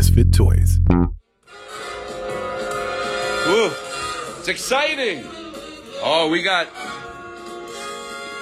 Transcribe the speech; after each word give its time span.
Misfit 0.00 0.32
Toys. 0.32 0.80
It's 4.38 4.48
exciting. 4.48 5.26
Oh, 6.02 6.30
we 6.32 6.42
got 6.42 6.68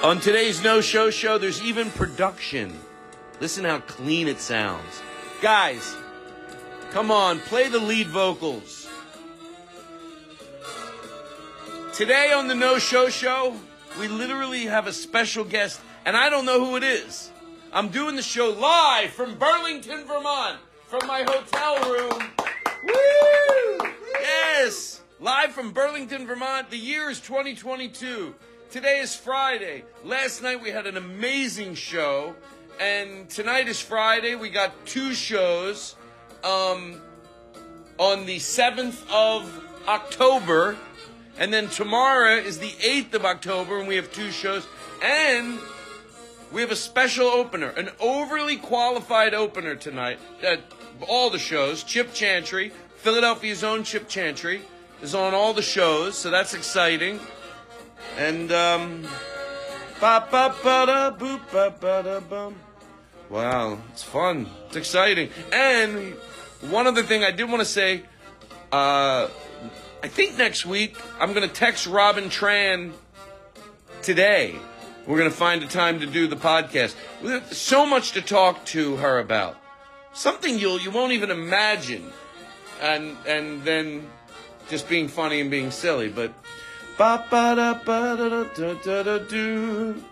on 0.04 0.20
today's 0.20 0.62
no 0.62 0.80
show 0.80 1.10
show. 1.10 1.36
There's 1.36 1.60
even 1.60 1.90
production. 1.90 2.78
Listen 3.40 3.64
how 3.64 3.80
clean 3.80 4.28
it 4.28 4.38
sounds, 4.38 5.02
guys. 5.42 5.96
Come 6.92 7.10
on, 7.10 7.40
play 7.40 7.68
the 7.68 7.80
lead 7.80 8.06
vocals. 8.06 8.88
Today 11.92 12.30
on 12.32 12.46
the 12.46 12.54
no 12.54 12.78
show 12.78 13.08
show, 13.08 13.56
we 13.98 14.06
literally 14.06 14.66
have 14.66 14.86
a 14.86 14.92
special 14.92 15.42
guest, 15.42 15.80
and 16.04 16.16
I 16.16 16.30
don't 16.30 16.44
know 16.44 16.64
who 16.64 16.76
it 16.76 16.84
is. 16.84 17.32
I'm 17.72 17.88
doing 17.88 18.14
the 18.14 18.22
show 18.22 18.50
live 18.50 19.10
from 19.10 19.36
Burlington, 19.36 20.04
Vermont, 20.06 20.58
from 20.88 21.06
my 21.06 21.22
hotel 21.22 21.92
room. 21.92 22.30
Woo! 22.82 23.90
Yes, 24.22 25.02
live 25.20 25.52
from 25.52 25.72
Burlington, 25.72 26.26
Vermont. 26.26 26.70
The 26.70 26.78
year 26.78 27.10
is 27.10 27.20
2022. 27.20 28.34
Today 28.70 29.00
is 29.00 29.14
Friday. 29.14 29.84
Last 30.02 30.42
night 30.42 30.62
we 30.62 30.70
had 30.70 30.86
an 30.86 30.96
amazing 30.96 31.74
show, 31.74 32.34
and 32.80 33.28
tonight 33.28 33.68
is 33.68 33.78
Friday. 33.78 34.34
We 34.34 34.48
got 34.48 34.72
two 34.86 35.12
shows. 35.12 35.94
Um, 36.42 37.02
on 37.98 38.24
the 38.26 38.36
7th 38.36 39.02
of 39.10 39.52
October, 39.88 40.76
and 41.36 41.52
then 41.52 41.68
tomorrow 41.68 42.36
is 42.36 42.60
the 42.60 42.70
8th 42.70 43.12
of 43.14 43.24
October, 43.24 43.78
and 43.80 43.88
we 43.88 43.96
have 43.96 44.12
two 44.12 44.30
shows, 44.30 44.66
and 45.02 45.58
we 46.52 46.60
have 46.60 46.70
a 46.70 46.76
special 46.76 47.26
opener, 47.26 47.70
an 47.70 47.90
overly 48.00 48.56
qualified 48.56 49.34
opener 49.34 49.74
tonight 49.74 50.18
at 50.42 50.60
all 51.06 51.30
the 51.30 51.38
shows. 51.38 51.82
Chip 51.82 52.12
Chantry, 52.12 52.72
Philadelphia's 52.96 53.62
own 53.62 53.84
Chip 53.84 54.08
Chantry, 54.08 54.62
is 55.02 55.14
on 55.14 55.34
all 55.34 55.54
the 55.54 55.62
shows, 55.62 56.16
so 56.16 56.30
that's 56.30 56.54
exciting. 56.54 57.20
And 58.16 58.50
um, 58.52 59.02
ba 60.00 60.26
ba 60.30 60.54
ba 60.62 60.86
da 60.86 61.10
boop 61.10 61.40
ba 61.52 61.74
ba 61.78 62.02
da 62.02 62.20
bum. 62.20 62.56
Wow, 63.28 63.78
it's 63.92 64.02
fun. 64.02 64.48
It's 64.66 64.76
exciting. 64.76 65.30
And 65.52 66.14
one 66.70 66.86
other 66.86 67.02
thing 67.02 67.24
I 67.24 67.30
did 67.30 67.48
want 67.48 67.60
to 67.60 67.66
say, 67.66 68.02
uh, 68.72 69.28
I 70.02 70.08
think 70.08 70.38
next 70.38 70.64
week 70.64 70.96
I'm 71.20 71.34
going 71.34 71.46
to 71.46 71.54
text 71.54 71.86
Robin 71.86 72.24
Tran 72.24 72.92
today. 74.02 74.56
We're 75.06 75.18
going 75.18 75.30
to 75.30 75.36
find 75.36 75.62
a 75.62 75.66
time 75.66 76.00
to 76.00 76.06
do 76.06 76.26
the 76.26 76.36
podcast. 76.36 76.94
We 77.22 77.30
have 77.30 77.52
so 77.52 77.86
much 77.86 78.12
to 78.12 78.22
talk 78.22 78.64
to 78.66 78.96
her 78.96 79.18
about. 79.18 79.56
Something 80.18 80.58
you'll 80.58 80.80
you 80.80 80.90
won't 80.90 81.12
even 81.12 81.30
imagine. 81.30 82.12
And 82.80 83.16
and 83.24 83.62
then 83.62 84.10
just 84.68 84.88
being 84.88 85.06
funny 85.06 85.40
and 85.40 85.48
being 85.48 85.70
silly, 85.70 86.08
but 86.08 86.32
ba 86.98 87.24
ba 87.30 87.54
da 87.54 87.74
ba 87.74 88.16
da 88.18 88.28
da 88.28 88.44
da 88.52 88.74
da 88.82 89.02
da 89.04 89.18
do. 89.18 90.02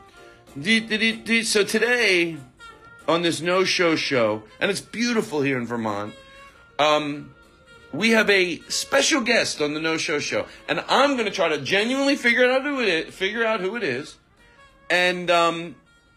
Dee. 0.61 1.43
So 1.43 1.65
today 1.65 2.37
on 3.09 3.23
this 3.23 3.41
no 3.41 3.65
show 3.65 3.97
show, 3.97 4.45
and 4.61 4.71
it's 4.71 4.81
beautiful 4.81 5.43
here 5.43 5.59
in 5.59 5.67
Vermont. 5.67 6.15
Um, 6.79 7.35
we 7.93 8.11
have 8.11 8.31
a 8.31 8.61
special 8.69 9.23
guest 9.23 9.61
on 9.61 9.75
the 9.75 9.81
No 9.81 9.97
Show 9.97 10.21
Show, 10.21 10.47
and 10.69 10.85
I'm 10.89 11.15
going 11.15 11.27
to 11.27 11.33
try 11.33 11.49
to 11.49 11.59
genuinely 11.59 12.15
figure 12.15 12.49
out 12.49 12.63
who 12.63 12.81
it 12.81 12.87
is. 12.89 13.13
Figure 13.13 13.45
out 13.45 13.61
who 13.61 13.75
it 13.75 13.83
is, 13.83 14.17
and 14.89 15.31
um, 15.33 15.75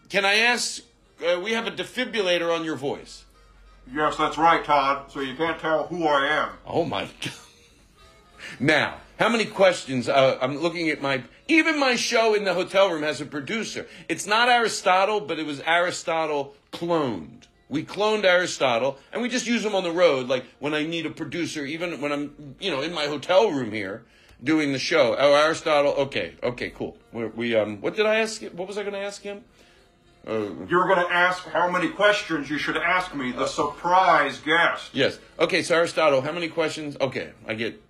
can 0.08 0.24
I 0.24 0.34
ask? 0.36 0.80
Uh, 1.20 1.40
we 1.40 1.54
have 1.54 1.66
a 1.66 1.72
defibrillator 1.72 2.54
on 2.56 2.64
your 2.64 2.76
voice. 2.76 3.24
Yes, 3.92 4.16
that's 4.16 4.38
right, 4.38 4.64
Todd. 4.64 5.10
So 5.10 5.20
you 5.20 5.34
can't 5.34 5.58
tell 5.58 5.86
who 5.86 6.04
I 6.06 6.26
am. 6.26 6.50
Oh 6.66 6.84
my 6.84 7.04
god! 7.22 7.32
Now, 8.58 8.98
how 9.18 9.28
many 9.28 9.44
questions? 9.44 10.08
Uh, 10.08 10.38
I'm 10.40 10.58
looking 10.58 10.88
at 10.90 11.02
my. 11.02 11.24
Even 11.48 11.80
my 11.80 11.96
show 11.96 12.34
in 12.34 12.44
the 12.44 12.54
hotel 12.54 12.90
room 12.90 13.02
has 13.02 13.20
a 13.20 13.26
producer. 13.26 13.86
It's 14.08 14.26
not 14.26 14.48
Aristotle, 14.48 15.20
but 15.20 15.38
it 15.40 15.46
was 15.46 15.60
Aristotle 15.60 16.54
cloned. 16.72 17.44
We 17.68 17.84
cloned 17.84 18.24
Aristotle, 18.24 18.98
and 19.12 19.22
we 19.22 19.28
just 19.28 19.46
use 19.46 19.64
him 19.64 19.74
on 19.74 19.82
the 19.84 19.92
road, 19.92 20.28
like 20.28 20.44
when 20.60 20.74
I 20.74 20.84
need 20.84 21.06
a 21.06 21.10
producer, 21.10 21.64
even 21.64 22.00
when 22.00 22.12
I'm, 22.12 22.56
you 22.60 22.70
know, 22.70 22.80
in 22.82 22.92
my 22.92 23.06
hotel 23.06 23.50
room 23.50 23.72
here 23.72 24.04
doing 24.42 24.72
the 24.72 24.78
show. 24.78 25.16
Oh, 25.18 25.34
Aristotle. 25.34 25.92
Okay, 25.92 26.34
okay, 26.42 26.70
cool. 26.70 26.96
we 27.12 27.26
we 27.26 27.56
um, 27.56 27.80
what 27.80 27.96
did 27.96 28.06
I 28.06 28.16
ask? 28.16 28.42
What 28.42 28.68
was 28.68 28.78
I 28.78 28.82
going 28.82 28.94
to 28.94 29.00
ask 29.00 29.22
him? 29.22 29.44
Uh, 30.26 30.50
You're 30.68 30.86
going 30.86 31.04
to 31.06 31.12
ask 31.12 31.44
how 31.48 31.70
many 31.70 31.88
questions 31.88 32.50
you 32.50 32.58
should 32.58 32.76
ask 32.76 33.14
me, 33.14 33.32
the 33.32 33.46
surprise 33.46 34.38
guest. 34.38 34.90
yes. 34.92 35.18
Okay, 35.38 35.62
so 35.62 35.74
Aristotle, 35.76 36.20
how 36.20 36.32
many 36.32 36.48
questions? 36.48 36.96
Okay, 37.00 37.30
I 37.48 37.54
get. 37.54 37.80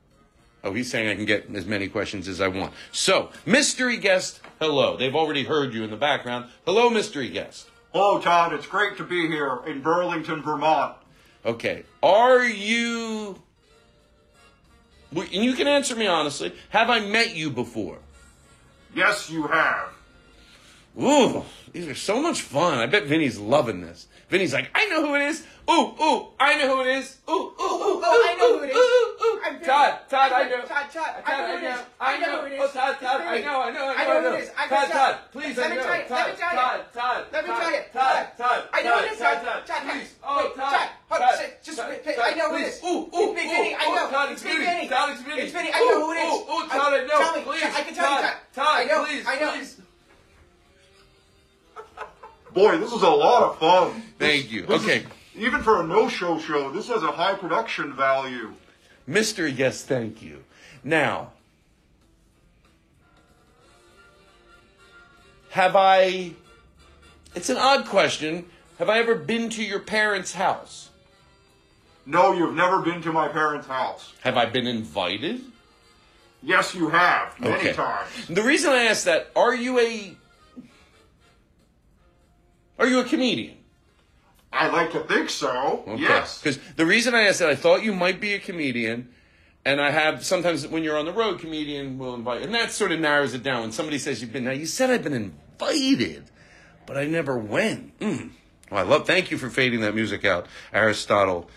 Oh, 0.62 0.72
he's 0.74 0.90
saying 0.90 1.08
I 1.08 1.14
can 1.16 1.24
get 1.24 1.48
as 1.54 1.64
many 1.66 1.88
questions 1.88 2.28
as 2.28 2.40
I 2.40 2.48
want. 2.48 2.72
So, 2.92 3.30
mystery 3.46 3.96
guest, 3.96 4.40
hello. 4.60 4.96
They've 4.96 5.14
already 5.14 5.44
heard 5.44 5.72
you 5.74 5.82
in 5.84 5.90
the 5.90 5.96
background. 5.96 6.50
Hello, 6.66 6.90
mystery 6.90 7.30
guest. 7.30 7.68
Hello, 7.92 8.20
Todd. 8.20 8.52
It's 8.52 8.66
great 8.66 8.96
to 8.98 9.04
be 9.04 9.26
here 9.26 9.60
in 9.66 9.80
Burlington, 9.80 10.42
Vermont. 10.42 10.96
Okay. 11.44 11.84
Are 12.02 12.44
you. 12.44 13.40
And 15.12 15.28
you 15.44 15.54
can 15.54 15.66
answer 15.66 15.96
me 15.96 16.06
honestly. 16.06 16.54
Have 16.68 16.90
I 16.90 17.00
met 17.00 17.34
you 17.34 17.50
before? 17.50 17.98
Yes, 18.94 19.28
you 19.30 19.46
have. 19.48 19.89
Ooh, 21.00 21.44
these 21.72 21.86
are 21.88 21.94
so 21.94 22.20
much 22.20 22.42
fun. 22.42 22.78
I 22.78 22.86
bet 22.86 23.04
Vinny's 23.04 23.38
loving 23.38 23.80
this. 23.80 24.06
Vinny's 24.28 24.52
like, 24.52 24.70
I 24.74 24.86
know 24.86 25.06
who 25.06 25.14
it 25.14 25.22
is. 25.22 25.46
Ooh, 25.70 25.94
ooh, 26.02 26.26
I 26.38 26.56
know 26.58 26.76
who 26.76 26.80
it 26.82 26.96
is. 26.98 27.18
Ooh, 27.28 27.32
ooh, 27.32 27.62
ooh, 27.62 28.00
Oh, 28.02 28.26
I 28.26 28.34
know 28.34 28.58
who 28.58 28.64
it 28.64 28.70
is. 28.70 28.76
Ooh, 28.76 29.24
ooh. 29.24 29.40
I'm 29.44 29.54
Vinny. 29.54 29.66
Todd, 29.66 29.98
Todd, 30.10 30.32
I 30.32 30.48
know. 30.48 30.62
Todd, 30.66 30.90
Todd, 30.90 31.22
I 31.24 31.30
know 31.38 31.46
who 31.46 31.54
it 31.66 31.70
is. 31.70 31.80
I 32.00 32.18
know 32.18 32.40
who 32.40 32.46
it 32.46 32.52
is. 32.54 32.60
Oh, 32.62 32.68
Todd, 32.74 32.96
Todd, 32.98 33.20
I 33.20 33.38
know, 33.40 33.60
I 33.62 33.70
know, 33.70 33.86
I 33.86 33.94
know. 33.94 33.94
I 33.94 34.04
know 34.20 34.30
who 34.30 34.36
it 34.36 34.40
is. 34.42 34.50
I 34.58 34.66
Todd, 34.66 34.90
Todd, 34.90 35.16
please, 35.30 35.56
Let 35.56 35.66
I 35.66 35.70
me 35.70 35.76
know. 35.76 35.82
try 35.84 35.96
it. 35.98 36.10
Let 36.10 36.26
me 36.30 36.36
try 36.36 36.50
it. 36.50 36.56
Todd, 36.58 36.80
Todd, 36.92 37.24
Let 37.32 37.44
me 37.44 37.50
try 37.54 37.74
it. 37.74 37.92
Todd, 37.92 38.26
Todd, 38.36 38.68
I 38.72 38.82
know 38.82 38.98
who 38.98 39.04
it 39.06 39.12
is. 39.12 39.18
Todd, 39.18 39.66
Todd, 39.66 39.82
please. 39.86 40.14
Oh, 40.26 40.26
Todd, 40.26 40.54
Todd, 40.56 40.88
hold 41.08 41.22
on, 41.22 41.28
Todd, 41.28 41.38
say- 41.38 41.54
just 41.62 41.78
Todd, 41.78 41.88
wait, 41.90 42.02
wait, 42.06 42.16
Todd, 42.16 42.24
I 42.26 42.34
know 42.34 42.48
who 42.50 42.56
it 42.56 42.66
is. 42.66 42.80
Ooh, 42.82 42.88
ooh, 42.88 43.14
ooh, 43.14 43.34
Vinny, 43.34 43.74
I 43.78 43.86
ooh, 43.86 43.94
know. 43.94 44.10
Todd, 44.10 44.32
It's 44.32 44.42
Vinny. 44.42 44.88
Todd, 44.88 45.10
it's 45.14 45.22
Vinny. 45.22 45.42
It's 45.42 45.52
Vinny, 45.52 45.70
I 45.72 45.78
know 45.86 46.06
who 46.06 46.12
it 46.12 46.18
is. 46.18 46.34
Ooh, 46.34 46.50
ooh, 46.50 46.68
Todd, 46.68 46.92
I 46.98 47.06
know. 47.06 47.34
Me. 47.38 47.42
Please, 47.46 47.62
I 47.62 47.82
can 47.86 47.94
tell 47.94 48.10
you, 48.10 48.16
Todd, 48.18 48.34
Todd. 48.54 48.58
Todd, 48.58 48.74
I 48.80 48.84
know. 48.90 49.04
please, 49.06 49.24
please. 49.24 49.76
Boy, 52.52 52.78
this 52.78 52.92
is 52.92 53.02
a 53.02 53.08
lot 53.08 53.42
of 53.44 53.58
fun. 53.58 54.02
Thank 54.18 54.44
This- 54.44 54.52
you. 54.52 54.66
this 54.66 54.82
is- 54.82 54.88
Okay. 54.88 55.06
even 55.36 55.62
for 55.62 55.80
a 55.80 55.86
no-show 55.86 56.38
show, 56.40 56.70
this 56.70 56.88
has 56.88 57.02
a 57.02 57.12
high 57.12 57.34
production 57.34 57.94
value. 57.94 58.54
Mystery 59.06 59.52
guest, 59.52 59.86
thank 59.86 60.22
you. 60.22 60.44
Now, 60.82 61.32
have 65.50 65.76
I. 65.76 66.32
It's 67.34 67.48
an 67.48 67.56
odd 67.56 67.86
question. 67.86 68.50
Have 68.78 68.88
I 68.88 68.98
ever 68.98 69.14
been 69.14 69.50
to 69.50 69.62
your 69.62 69.80
parents' 69.80 70.34
house? 70.34 70.88
No, 72.06 72.32
you've 72.32 72.54
never 72.54 72.80
been 72.80 73.02
to 73.02 73.12
my 73.12 73.28
parents' 73.28 73.66
house. 73.66 74.12
Have 74.22 74.36
I 74.36 74.46
been 74.46 74.66
invited? 74.66 75.42
Yes, 76.42 76.74
you 76.74 76.88
have 76.88 77.38
many 77.38 77.54
Okay. 77.56 77.72
times. 77.74 78.08
The 78.28 78.42
reason 78.42 78.72
I 78.72 78.84
ask 78.84 79.04
that, 79.04 79.30
are 79.36 79.54
you 79.54 79.78
a. 79.78 80.16
Are 82.80 82.86
you 82.86 83.00
a 83.00 83.04
comedian? 83.04 83.58
I 84.52 84.68
like 84.68 84.92
to 84.92 85.00
think 85.00 85.28
so. 85.28 85.84
Yes. 85.98 86.40
Because 86.40 86.58
the 86.76 86.86
reason 86.86 87.14
I 87.14 87.24
asked 87.28 87.38
that, 87.38 87.50
I 87.50 87.54
thought 87.54 87.84
you 87.84 87.94
might 87.94 88.20
be 88.20 88.32
a 88.32 88.38
comedian, 88.38 89.10
and 89.64 89.80
I 89.80 89.90
have 89.90 90.24
sometimes 90.24 90.66
when 90.66 90.82
you're 90.82 90.98
on 90.98 91.04
the 91.04 91.12
road, 91.12 91.40
comedian 91.40 91.98
will 91.98 92.14
invite, 92.14 92.42
and 92.42 92.54
that 92.54 92.72
sort 92.72 92.90
of 92.90 92.98
narrows 92.98 93.34
it 93.34 93.42
down. 93.42 93.60
When 93.60 93.72
somebody 93.72 93.98
says 93.98 94.22
you've 94.22 94.32
been, 94.32 94.44
now 94.44 94.52
you 94.52 94.66
said 94.66 94.90
I've 94.90 95.04
been 95.04 95.12
invited, 95.12 96.24
but 96.86 96.96
I 96.96 97.04
never 97.04 97.38
went. 97.38 97.98
Mm. 98.00 98.30
Well, 98.70 98.80
I 98.80 98.88
love. 98.88 99.06
Thank 99.06 99.30
you 99.30 99.36
for 99.36 99.50
fading 99.50 99.82
that 99.82 99.94
music 99.94 100.24
out, 100.24 100.46
Aristotle. 100.72 101.50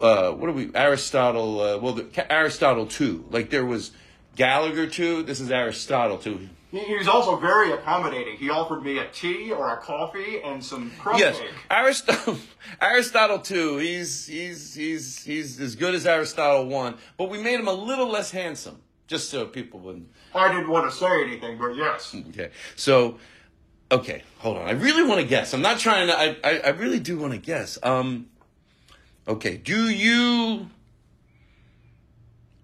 Uh, 0.00 0.32
what 0.32 0.48
are 0.48 0.54
we? 0.54 0.74
Aristotle. 0.74 1.60
Uh, 1.60 1.78
well, 1.78 1.92
the, 1.92 2.32
Aristotle 2.32 2.86
two. 2.86 3.26
Like 3.30 3.50
there 3.50 3.66
was 3.66 3.92
Gallagher 4.34 4.86
two. 4.86 5.22
This 5.24 5.40
is 5.40 5.50
Aristotle 5.50 6.16
two. 6.18 6.48
He, 6.74 6.80
he 6.80 6.96
was 6.96 7.06
also 7.06 7.36
very 7.36 7.70
accommodating. 7.70 8.36
He 8.36 8.50
offered 8.50 8.82
me 8.82 8.98
a 8.98 9.06
tea 9.10 9.52
or 9.52 9.72
a 9.72 9.76
coffee 9.76 10.42
and 10.42 10.62
some 10.62 10.90
crumb 10.98 11.20
Yes, 11.20 11.38
cake. 11.38 11.50
Aristotle. 11.70 12.36
Aristotle 12.82 13.38
too. 13.38 13.76
He's 13.78 14.26
he's 14.26 14.74
he's 14.74 15.22
he's 15.22 15.60
as 15.60 15.76
good 15.76 15.94
as 15.94 16.04
Aristotle 16.04 16.66
one, 16.66 16.96
but 17.16 17.30
we 17.30 17.40
made 17.40 17.60
him 17.60 17.68
a 17.68 17.72
little 17.72 18.08
less 18.08 18.32
handsome, 18.32 18.82
just 19.06 19.30
so 19.30 19.46
people 19.46 19.78
wouldn't. 19.78 20.08
I 20.34 20.48
didn't 20.52 20.68
want 20.68 20.90
to 20.90 20.96
say 20.96 21.22
anything, 21.22 21.58
but 21.58 21.76
yes. 21.76 22.12
Okay, 22.30 22.50
so 22.74 23.18
okay, 23.92 24.24
hold 24.38 24.56
on. 24.56 24.66
I 24.66 24.72
really 24.72 25.04
want 25.08 25.20
to 25.20 25.26
guess. 25.28 25.54
I'm 25.54 25.62
not 25.62 25.78
trying 25.78 26.08
to. 26.08 26.18
I 26.18 26.36
I, 26.42 26.58
I 26.58 26.68
really 26.70 26.98
do 26.98 27.16
want 27.18 27.34
to 27.34 27.38
guess. 27.38 27.78
Um, 27.84 28.26
okay. 29.28 29.56
Do 29.58 29.88
you 29.88 30.68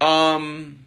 um 0.01 0.80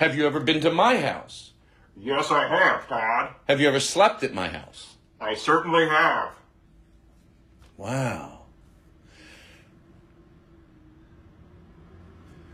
have 0.00 0.16
you 0.16 0.26
ever 0.26 0.40
been 0.40 0.60
to 0.62 0.70
my 0.70 0.96
house? 0.98 1.52
Yes, 1.96 2.30
I 2.30 2.48
have, 2.48 2.88
Todd. 2.88 3.34
Have 3.46 3.60
you 3.60 3.68
ever 3.68 3.80
slept 3.80 4.22
at 4.22 4.32
my 4.32 4.48
house? 4.48 4.96
I 5.20 5.34
certainly 5.34 5.86
have. 5.86 6.30
Wow. 7.76 8.38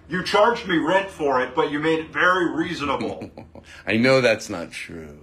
You 0.08 0.22
charged 0.24 0.66
me 0.66 0.78
rent 0.78 1.08
for 1.10 1.40
it, 1.42 1.54
but 1.54 1.70
you 1.70 1.78
made 1.78 2.00
it 2.00 2.10
very 2.10 2.50
reasonable. 2.54 3.30
I 3.86 3.96
know 3.96 4.20
that's 4.20 4.48
not 4.50 4.72
true. 4.72 5.20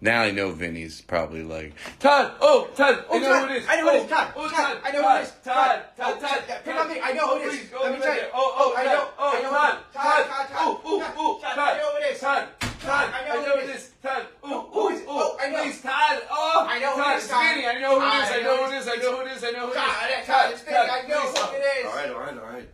Now 0.00 0.20
I 0.22 0.32
know 0.32 0.50
Vinny's 0.52 1.00
probably 1.00 1.42
like 1.42 1.72
Todd. 1.98 2.32
Oh, 2.40 2.68
Todd. 2.76 3.04
Oh, 3.08 3.16
I 3.16 3.20
know 3.20 3.28
Todd, 3.32 3.48
who 3.48 3.54
it 3.54 3.58
is. 3.62 3.68
I 3.68 3.76
know 3.76 3.82
who 3.90 3.96
it 3.96 3.96
is. 3.96 4.02
Oh, 4.04 4.08
Todd. 4.14 4.32
Oh, 4.36 4.48
Todd, 4.50 4.78
I 4.84 4.90
know 4.92 5.02
who 5.02 5.16
it 5.16 5.22
is. 5.22 5.30
Todd. 5.30 5.54
Todd. 5.54 5.54
Todd. 5.54 5.82
Oh, 5.98 6.20
Todd. 6.20 6.44
Todd, 6.46 6.58
pick 6.64 6.74
on 6.76 6.88
me. 6.88 7.00
I 7.02 7.12
know 7.12 7.26
who 7.38 7.42
it 7.42 7.46
is. 7.54 7.58
Please 7.60 7.68
go 7.70 7.80
Let 7.82 7.90
me 7.90 7.96
over 7.96 8.04
tell 8.04 8.14
there. 8.14 8.24
you. 8.24 8.30
Oh, 8.34 8.54
Oh, 8.58 8.72
oh, 8.74 8.76
I 8.76 8.84
Todd. 8.84 8.92
know- 8.94 9.08
Oh, 9.18 9.32
I 9.38 9.42
know 9.42 9.50
Todd. 9.50 9.74
who- 9.74 9.98
Todd, 9.98 10.26
Todd, 10.26 10.26
Todd, 10.28 10.48
Oh, 10.60 10.80
oh, 10.84 11.00
Todd, 11.00 11.14
oh, 11.16 11.38
Todd, 11.40 11.54
Todd. 11.54 11.58
I 11.74 11.78
know 11.78 11.90
who 11.90 11.96
it 12.04 12.12
is. 12.12 12.20
Todd. 12.20 12.48
Todd. 12.60 13.08
I 13.14 13.24
know 13.24 13.32
I 13.32 13.36
who 13.40 13.46
know 13.48 13.54
it 13.54 13.64
who 13.64 13.70
it 13.70 13.74
is. 13.74 13.82
is. 13.82 13.90
Todd. 14.02 14.26
Oh, 14.44 14.60
Who 14.74 14.88
is- 14.94 15.02
oh, 15.08 15.08
oh, 15.08 15.36
I 15.40 15.48
know. 15.48 15.62
Please, 15.62 15.80
Todd. 15.80 16.16
Oh, 16.30 16.66
I 16.68 16.78
know 16.78 16.90
who 16.92 17.02
Todd. 17.02 17.12
it 17.14 17.16
is, 17.16 17.24
It's 17.24 17.32
Todd. 17.32 17.54
Vinny. 17.54 17.66
I 17.66 17.78
know 17.80 18.00
who 18.00 18.04
it 18.04 18.08
is. 18.08 18.12
I 18.12 18.36
I 18.36 18.42
know 18.42 18.44
know 18.44 18.66
who 18.66 18.72
it 18.74 18.76
is. 18.76 18.88
I 18.88 18.96
know 18.96 19.16
who 19.16 19.20
it 19.24 19.32
is. 19.32 19.44
I 19.44 19.50
know 19.50 19.66
who 19.66 19.72
it 19.72 19.76
is. 19.76 19.80
Todd, 19.80 20.24
Todd, 20.26 20.50
it's 20.52 20.62
Vinny. 20.62 20.76
I 20.76 21.08
know 21.08 21.20
please. 21.32 21.38
who 21.40 21.56
it 21.56 21.64
is. 21.80 21.86
All 21.86 21.96
right, 21.96 22.10
all 22.10 22.20
right, 22.20 22.38
all 22.44 22.52
right. 22.52 22.68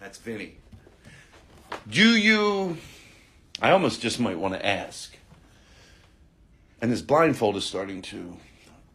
That's 0.00 0.18
Vinny. 0.18 0.56
Do 1.88 2.14
you? 2.14 2.76
I 3.56 3.62
almost 3.74 4.00
just 4.00 4.18
might 4.18 4.38
want 4.38 4.54
to 4.54 4.64
ask. 4.64 5.16
And 6.80 6.90
this 6.90 7.02
blindfold 7.02 7.56
is 7.56 7.64
starting 7.64 8.02
to 8.02 8.36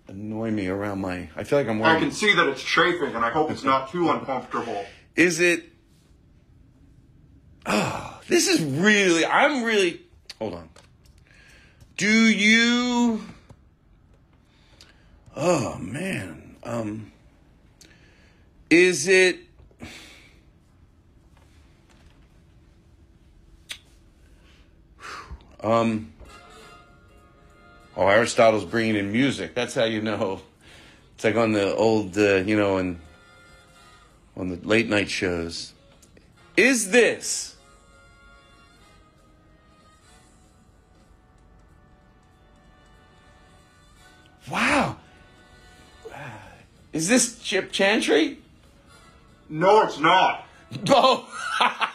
annoy 0.08 0.52
me 0.52 0.68
around 0.68 1.02
my. 1.02 1.30
I 1.36 1.44
feel 1.44 1.60
like 1.60 1.68
I'm 1.68 1.80
wearing. 1.80 1.98
I 1.98 2.00
can 2.00 2.12
see 2.12 2.34
that 2.34 2.48
it's 2.48 2.64
chafing, 2.64 3.14
and 3.14 3.24
I 3.24 3.30
hope 3.30 3.52
it's 3.52 3.64
not 3.64 3.92
too 3.92 4.10
uncomfortable. 4.10 4.86
Is 5.16 5.40
it? 5.40 5.66
Oh, 7.66 8.20
this 8.28 8.48
is 8.48 8.62
really. 8.62 9.26
I'm 9.26 9.64
really. 9.64 10.02
Hold 10.40 10.54
on. 10.56 10.70
Do 11.98 12.10
you? 12.10 13.22
Oh 15.36 15.78
man. 15.78 16.56
Um. 16.64 17.12
Is 18.70 19.08
it? 19.08 19.40
Um. 25.62 26.14
Oh, 27.98 28.08
Aristotle's 28.08 28.66
bringing 28.66 28.96
in 28.96 29.12
music. 29.12 29.56
That's 29.56 29.76
how 29.76 29.84
you 29.84 30.02
know. 30.02 30.42
It's 31.16 31.24
like 31.26 31.36
on 31.36 31.52
the 31.52 31.76
old, 31.76 32.18
uh, 32.18 32.36
you 32.36 32.56
know, 32.56 32.78
and 32.78 33.00
on 34.38 34.50
the 34.50 34.56
late 34.66 34.88
night 34.88 35.10
shows. 35.10 35.74
Is 36.56 36.92
this 36.92 37.58
Wow. 44.50 44.98
Is 46.92 47.08
this 47.08 47.40
Chip 47.40 47.72
Chantry? 47.72 48.40
No, 49.50 49.84
it's 49.84 50.00
not. 50.00 50.46
Oh. 50.90 51.28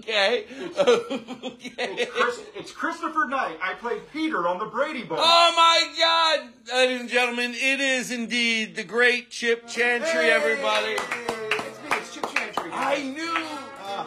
okay. 0.00 0.46
okay. 0.78 2.06
Chris, 2.06 2.40
it's 2.56 2.72
Christopher 2.72 3.26
Knight. 3.26 3.58
I 3.62 3.74
played 3.74 4.02
Peter 4.12 4.48
on 4.48 4.58
the 4.58 4.66
Brady 4.66 5.04
Bunch. 5.04 5.20
Oh 5.22 5.52
my 5.56 5.94
God, 5.98 6.74
ladies 6.74 7.00
and 7.00 7.08
gentlemen, 7.08 7.52
it 7.54 7.80
is 7.80 8.10
indeed 8.10 8.76
the 8.76 8.84
great 8.84 9.30
Chip 9.30 9.68
Chantry, 9.68 10.30
everybody. 10.30 10.92
It's 10.92 11.82
me. 11.82 11.90
It's 11.92 12.14
Chip 12.14 12.26
Chantry. 12.34 12.70
I 12.72 13.02
knew. 13.02 13.36
Uh, 13.84 14.04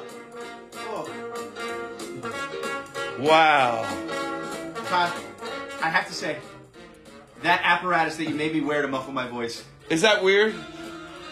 oh, 0.77 1.09
Wow. 3.19 3.83
Todd, 4.87 5.13
I 5.81 5.89
have 5.89 6.07
to 6.07 6.13
say, 6.13 6.37
that 7.43 7.61
apparatus 7.63 8.17
that 8.17 8.25
you 8.25 8.35
made 8.35 8.53
me 8.53 8.61
wear 8.61 8.81
to 8.81 8.87
muffle 8.87 9.13
my 9.13 9.27
voice, 9.27 9.63
Is 9.89 10.01
that 10.01 10.23
weird? 10.23 10.55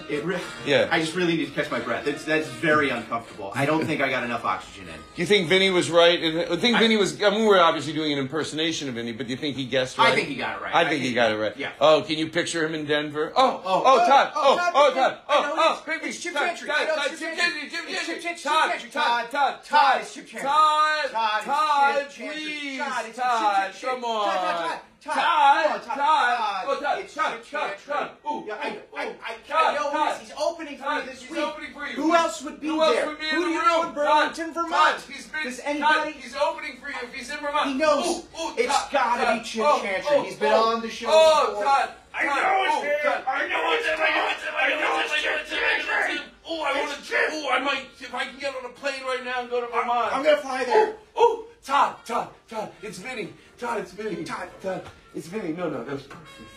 It 0.09 0.23
re- 0.25 0.39
Yeah. 0.65 0.87
I 0.91 0.99
just 0.99 1.15
really 1.15 1.37
need 1.37 1.45
to 1.47 1.51
catch 1.51 1.69
my 1.71 1.79
breath. 1.79 2.05
It's, 2.07 2.23
that's 2.25 2.47
very 2.47 2.89
uncomfortable. 2.89 3.51
I 3.55 3.65
don't 3.65 3.85
think 3.85 4.01
I 4.01 4.09
got 4.09 4.23
enough 4.23 4.43
oxygen 4.45 4.87
in. 4.89 4.95
Do 4.95 5.21
you 5.21 5.25
think 5.25 5.47
Vinny 5.47 5.69
was 5.69 5.89
right? 5.89 6.21
And 6.21 6.39
uh, 6.39 6.53
I 6.53 6.57
think 6.57 6.77
Vinny 6.79 6.97
was. 6.97 7.21
I 7.21 7.29
mean, 7.29 7.45
we're 7.45 7.59
obviously 7.59 7.93
doing 7.93 8.11
an 8.13 8.19
impersonation 8.19 8.89
of 8.89 8.95
Vinny, 8.95 9.11
but 9.11 9.27
do 9.27 9.31
you 9.31 9.37
think 9.37 9.55
he 9.55 9.65
guessed 9.65 9.97
right? 9.97 10.11
I 10.11 10.15
think 10.15 10.27
he 10.27 10.35
got 10.35 10.59
it 10.59 10.63
right. 10.63 10.75
I 10.75 10.87
think 10.89 11.03
he 11.03 11.13
got 11.13 11.31
it 11.31 11.37
right. 11.37 11.55
Yeah. 11.57 11.71
Oh, 11.79 12.01
can 12.05 12.17
you 12.17 12.27
picture 12.27 12.65
him 12.65 12.73
in 12.73 12.85
Denver? 12.85 13.31
Oh, 13.35 13.61
oh, 13.63 13.71
Oh, 13.71 13.83
oh, 13.85 13.99
oh, 14.03 14.07
Todd. 14.07 14.31
oh, 14.35 14.41
Oh, 14.53 14.57
Todd, 14.57 14.71
oh, 14.75 14.87
Chip 14.87 14.95
Todd. 14.95 15.17
I 15.27 15.51
Oh, 15.53 15.53
oh, 15.55 15.73
is. 15.75 15.79
quickly. 15.81 16.09
It's 16.09 16.19
Chip 16.19 16.33
Todd, 16.33 16.47
Chantry. 16.47 16.67
Todd, 16.67 16.77
I 16.81 16.95
Todd, 16.95 17.09
Chip. 17.09 17.19
Chantry. 17.37 17.69
Chip 17.69 17.79
It's 17.87 18.05
Chip 18.05 18.21
Chantry. 18.21 18.21
Chantry. 18.21 18.41
Todd, 18.43 18.79
Chip 18.81 18.91
Todd. 18.91 19.31
Todd, 19.31 19.31
Todd, 19.31 19.63
Todd, 19.65 20.01
it's 20.01 20.13
Chip 20.13 20.27
Chantry. 20.27 20.49
Todd, 20.49 21.11
Todd, 21.11 21.37
it's 21.37 21.45
Todd, 21.45 21.95
Chip 21.95 22.11
Chantry. 22.11 22.43
please, 22.43 22.79
Todd, 22.79 23.05
it's 23.07 23.17
Todd, 23.17 23.71
Chip 23.71 23.81
Chantry. 23.81 23.89
come 23.89 24.03
on. 24.05 24.79
Todd, 25.03 25.15
Todd, 25.15 25.81
Todd, 25.81 25.81
Todd, 25.81 25.81
Todd, 25.81 25.97
Todd, 25.97 25.97
Todd, 25.97 26.65
oh, 26.67 26.79
Todd, 26.79 26.99
it's 26.99 27.13
Todd, 27.15 27.33
Chip 27.41 27.51
Todd, 27.51 27.69
Chantry. 27.71 27.93
Todd. 27.93 28.11
Ooh, 28.23 28.43
Yeah, 28.45 28.53
I, 28.61 28.69
ooh, 28.69 28.79
I, 28.95 29.07
ooh. 29.07 29.15
I, 29.25 29.33
Todd, 29.47 29.57
I 29.57 29.73
know 29.73 29.81
who 29.81 29.87
it 29.89 29.91
Todd. 29.97 30.21
is. 30.21 30.27
He's 30.29 30.37
opening 30.37 30.77
for 30.77 30.83
Todd, 30.83 31.05
me 31.05 31.11
this 31.11 31.21
he's 31.23 31.31
week. 31.31 31.39
opening 31.41 31.73
for 31.73 31.87
you. 31.87 31.93
Who 31.93 32.15
else 32.15 32.41
would 32.43 32.59
be 32.61 32.67
Who 32.67 32.81
else 32.83 32.95
there? 32.95 33.07
would 33.07 33.19
be 33.19 33.25
Who 33.25 33.35
in 33.37 33.41
do 33.41 33.45
the 33.47 33.51
you 33.53 33.59
room? 33.61 33.67
know 33.67 33.87
in 33.89 33.93
Burlington, 33.95 34.45
Todd, 34.53 34.53
Vermont? 34.53 34.71
Todd, 35.01 35.01
he's 35.09 35.25
been, 35.27 35.43
Does 35.43 35.57
Todd, 35.57 35.65
anybody? 35.67 36.11
he's 36.21 36.35
opening 36.35 36.77
for 36.77 36.89
you 36.89 36.95
if 37.01 37.13
he's 37.15 37.29
in 37.31 37.37
Vermont. 37.39 37.65
He 37.69 37.73
knows. 37.73 38.05
Ooh, 38.05 38.41
ooh, 38.45 38.53
It's 38.57 38.67
Todd, 38.77 38.91
gotta 38.91 39.23
Todd. 39.25 39.37
be 39.39 39.43
Chip 39.49 39.65
Oh, 39.65 39.81
Chantry. 39.81 40.05
oh, 40.13 40.21
He's 40.23 40.35
been 40.37 40.53
oh, 40.53 40.75
on 40.75 40.81
the 40.81 40.89
show 40.89 41.07
Oh, 41.09 41.47
before. 41.49 41.63
Todd. 41.65 41.89
I 42.13 42.25
Todd, 42.25 42.37
know 42.37 42.61
it's 42.61 42.85
him. 42.85 43.11
Todd. 43.11 43.23
I 43.25 43.47
know 43.49 43.73
it's 43.73 43.87
him. 43.89 43.97
I 43.97 44.09
know 44.13 44.27
it's 44.29 44.43
him. 44.45 44.53
I 44.53 44.69
know 44.69 44.99
it's 45.01 45.13
him. 45.17 45.33
It's 45.41 45.49
him. 45.49 45.59
It's 45.81 46.21
him. 46.21 46.29
Oh, 46.45 46.61
I 46.61 46.77
want 46.79 46.91
to. 47.03 47.15
Oh, 47.31 47.49
I 47.51 47.59
might. 47.59 47.85
If 47.99 48.13
I 48.13 48.25
can 48.25 48.37
get 48.37 48.53
on 48.53 48.65
a 48.69 48.69
plane 48.73 49.01
right 49.01 49.23
now 49.25 49.41
and 49.41 49.49
go 49.49 49.61
to 49.61 49.67
Vermont. 49.67 50.13
I'm 50.15 50.21
gonna 50.23 50.37
fly 50.37 50.63
there. 50.63 50.93
Oh, 51.15 51.47
Todd, 51.63 51.95
Todd, 52.05 52.29
Todd. 52.49 52.71
It's 52.83 52.97
Vinny. 52.99 53.33
Todd, 53.57 53.79
it's 53.79 53.91
Vinny. 53.93 54.23
Todd, 54.23 54.49
Todd, 54.61 54.81
it's 55.15 55.27
Vinny. 55.27 55.53
No, 55.53 55.69
no, 55.69 55.83
that 55.83 55.93
was 55.93 56.03
perfect. 56.03 56.49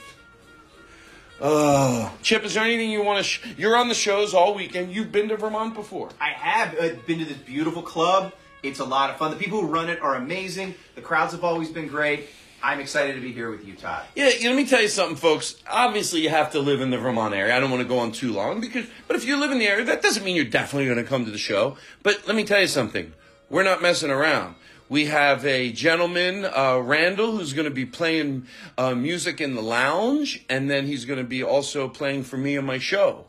Oh, 1.40 2.12
Chip, 2.22 2.44
is 2.44 2.54
there 2.54 2.64
anything 2.64 2.90
you 2.90 3.02
want 3.02 3.18
to? 3.18 3.24
Sh- 3.24 3.40
You're 3.58 3.76
on 3.76 3.88
the 3.88 3.94
shows 3.94 4.34
all 4.34 4.54
weekend. 4.54 4.92
You've 4.94 5.10
been 5.10 5.28
to 5.28 5.36
Vermont 5.36 5.74
before. 5.74 6.10
I 6.20 6.30
have 6.30 6.78
uh, 6.78 6.90
been 7.06 7.18
to 7.18 7.24
this 7.24 7.36
beautiful 7.38 7.82
club. 7.82 8.32
It's 8.62 8.78
a 8.78 8.84
lot 8.84 9.10
of 9.10 9.16
fun. 9.16 9.30
The 9.32 9.36
people 9.36 9.60
who 9.60 9.66
run 9.66 9.90
it 9.90 10.00
are 10.00 10.14
amazing. 10.14 10.74
The 10.94 11.02
crowds 11.02 11.32
have 11.32 11.44
always 11.44 11.68
been 11.70 11.88
great. 11.88 12.28
I'm 12.62 12.80
excited 12.80 13.14
to 13.14 13.20
be 13.20 13.30
here 13.30 13.50
with 13.50 13.66
you, 13.66 13.74
Todd. 13.74 14.04
Yeah, 14.14 14.30
you 14.30 14.44
know, 14.44 14.50
let 14.50 14.56
me 14.56 14.66
tell 14.66 14.80
you 14.80 14.88
something, 14.88 15.16
folks. 15.16 15.56
Obviously, 15.68 16.20
you 16.22 16.30
have 16.30 16.52
to 16.52 16.60
live 16.60 16.80
in 16.80 16.88
the 16.88 16.96
Vermont 16.96 17.34
area. 17.34 17.54
I 17.54 17.60
don't 17.60 17.70
want 17.70 17.82
to 17.82 17.88
go 17.88 17.98
on 17.98 18.10
too 18.10 18.32
long 18.32 18.60
because, 18.62 18.86
but 19.06 19.16
if 19.16 19.26
you 19.26 19.36
live 19.38 19.50
in 19.50 19.58
the 19.58 19.66
area, 19.66 19.84
that 19.84 20.00
doesn't 20.00 20.24
mean 20.24 20.34
you're 20.34 20.46
definitely 20.46 20.86
going 20.86 20.96
to 20.96 21.04
come 21.04 21.26
to 21.26 21.30
the 21.30 21.36
show. 21.36 21.76
But 22.02 22.26
let 22.26 22.34
me 22.36 22.44
tell 22.44 22.60
you 22.60 22.66
something. 22.68 23.12
We're 23.50 23.64
not 23.64 23.82
messing 23.82 24.10
around. 24.10 24.54
We 24.94 25.06
have 25.06 25.44
a 25.44 25.72
gentleman, 25.72 26.44
uh, 26.44 26.78
Randall, 26.78 27.32
who's 27.32 27.52
going 27.52 27.64
to 27.64 27.74
be 27.74 27.84
playing 27.84 28.46
uh, 28.78 28.94
music 28.94 29.40
in 29.40 29.56
the 29.56 29.60
lounge, 29.60 30.44
and 30.48 30.70
then 30.70 30.86
he's 30.86 31.04
going 31.04 31.18
to 31.18 31.24
be 31.24 31.42
also 31.42 31.88
playing 31.88 32.22
for 32.22 32.36
me 32.36 32.56
on 32.56 32.64
my 32.64 32.78
show. 32.78 33.24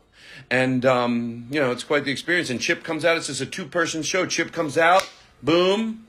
And 0.48 0.86
um, 0.86 1.48
you 1.50 1.58
know, 1.58 1.72
it's 1.72 1.82
quite 1.82 2.04
the 2.04 2.12
experience. 2.12 2.50
And 2.50 2.60
Chip 2.60 2.84
comes 2.84 3.04
out. 3.04 3.16
It's 3.16 3.26
just 3.26 3.40
a 3.40 3.46
two-person 3.46 4.04
show. 4.04 4.26
Chip 4.26 4.52
comes 4.52 4.78
out, 4.78 5.10
boom, 5.42 6.06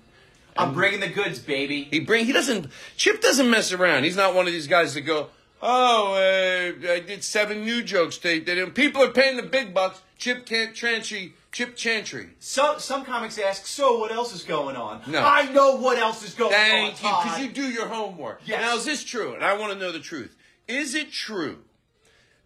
I'm 0.56 0.76
bringing 0.76 1.00
the 1.00 1.08
goods, 1.08 1.40
baby. 1.40 1.88
he 1.90 2.02
bring 2.02 2.28
he 2.28 2.34
doesn't 2.34 2.68
Chip 2.96 3.24
doesn't 3.24 3.50
mess 3.50 3.72
around. 3.72 4.04
He's 4.04 4.16
not 4.16 4.36
one 4.36 4.46
of 4.46 4.54
these 4.54 4.68
guys 4.68 4.94
that 4.94 5.02
go, 5.02 5.30
oh, 5.60 6.14
uh, 6.14 6.92
I 6.92 7.00
did 7.00 7.24
seven 7.24 7.66
new 7.66 7.82
jokes. 7.82 8.20
They, 8.20 8.38
they 8.38 8.54
didn't. 8.54 8.76
People 8.76 9.02
are 9.02 9.10
paying 9.10 9.38
the 9.38 9.42
big 9.42 9.74
bucks. 9.74 10.04
Chip 10.20 10.46
can't 10.46 10.76
Chantry, 10.76 11.34
Chip 11.52 11.76
Chantry. 11.76 12.30
So, 12.40 12.78
some 12.78 13.06
comics 13.06 13.38
ask, 13.40 13.66
so 13.66 13.98
what 14.00 14.12
else 14.12 14.34
is 14.36 14.44
going 14.44 14.76
on? 14.76 15.02
No. 15.08 15.24
I 15.24 15.52
know 15.52 15.78
what 15.78 15.98
else 15.98 16.24
is 16.24 16.34
going 16.34 16.52
Thank 16.52 16.90
on, 16.90 16.96
Thank 16.96 17.04
you, 17.04 17.24
because 17.24 17.40
you 17.40 17.52
do 17.52 17.70
your 17.70 17.88
homework. 17.88 18.42
Yes. 18.46 18.62
Now 18.62 18.76
is 18.76 18.86
this 18.86 19.04
true? 19.04 19.34
And 19.34 19.44
I 19.44 19.58
want 19.58 19.74
to 19.74 19.80
know 19.80 19.92
the 19.92 20.00
truth. 20.00 20.36
Is 20.68 20.94
it 20.94 21.12
true 21.12 21.60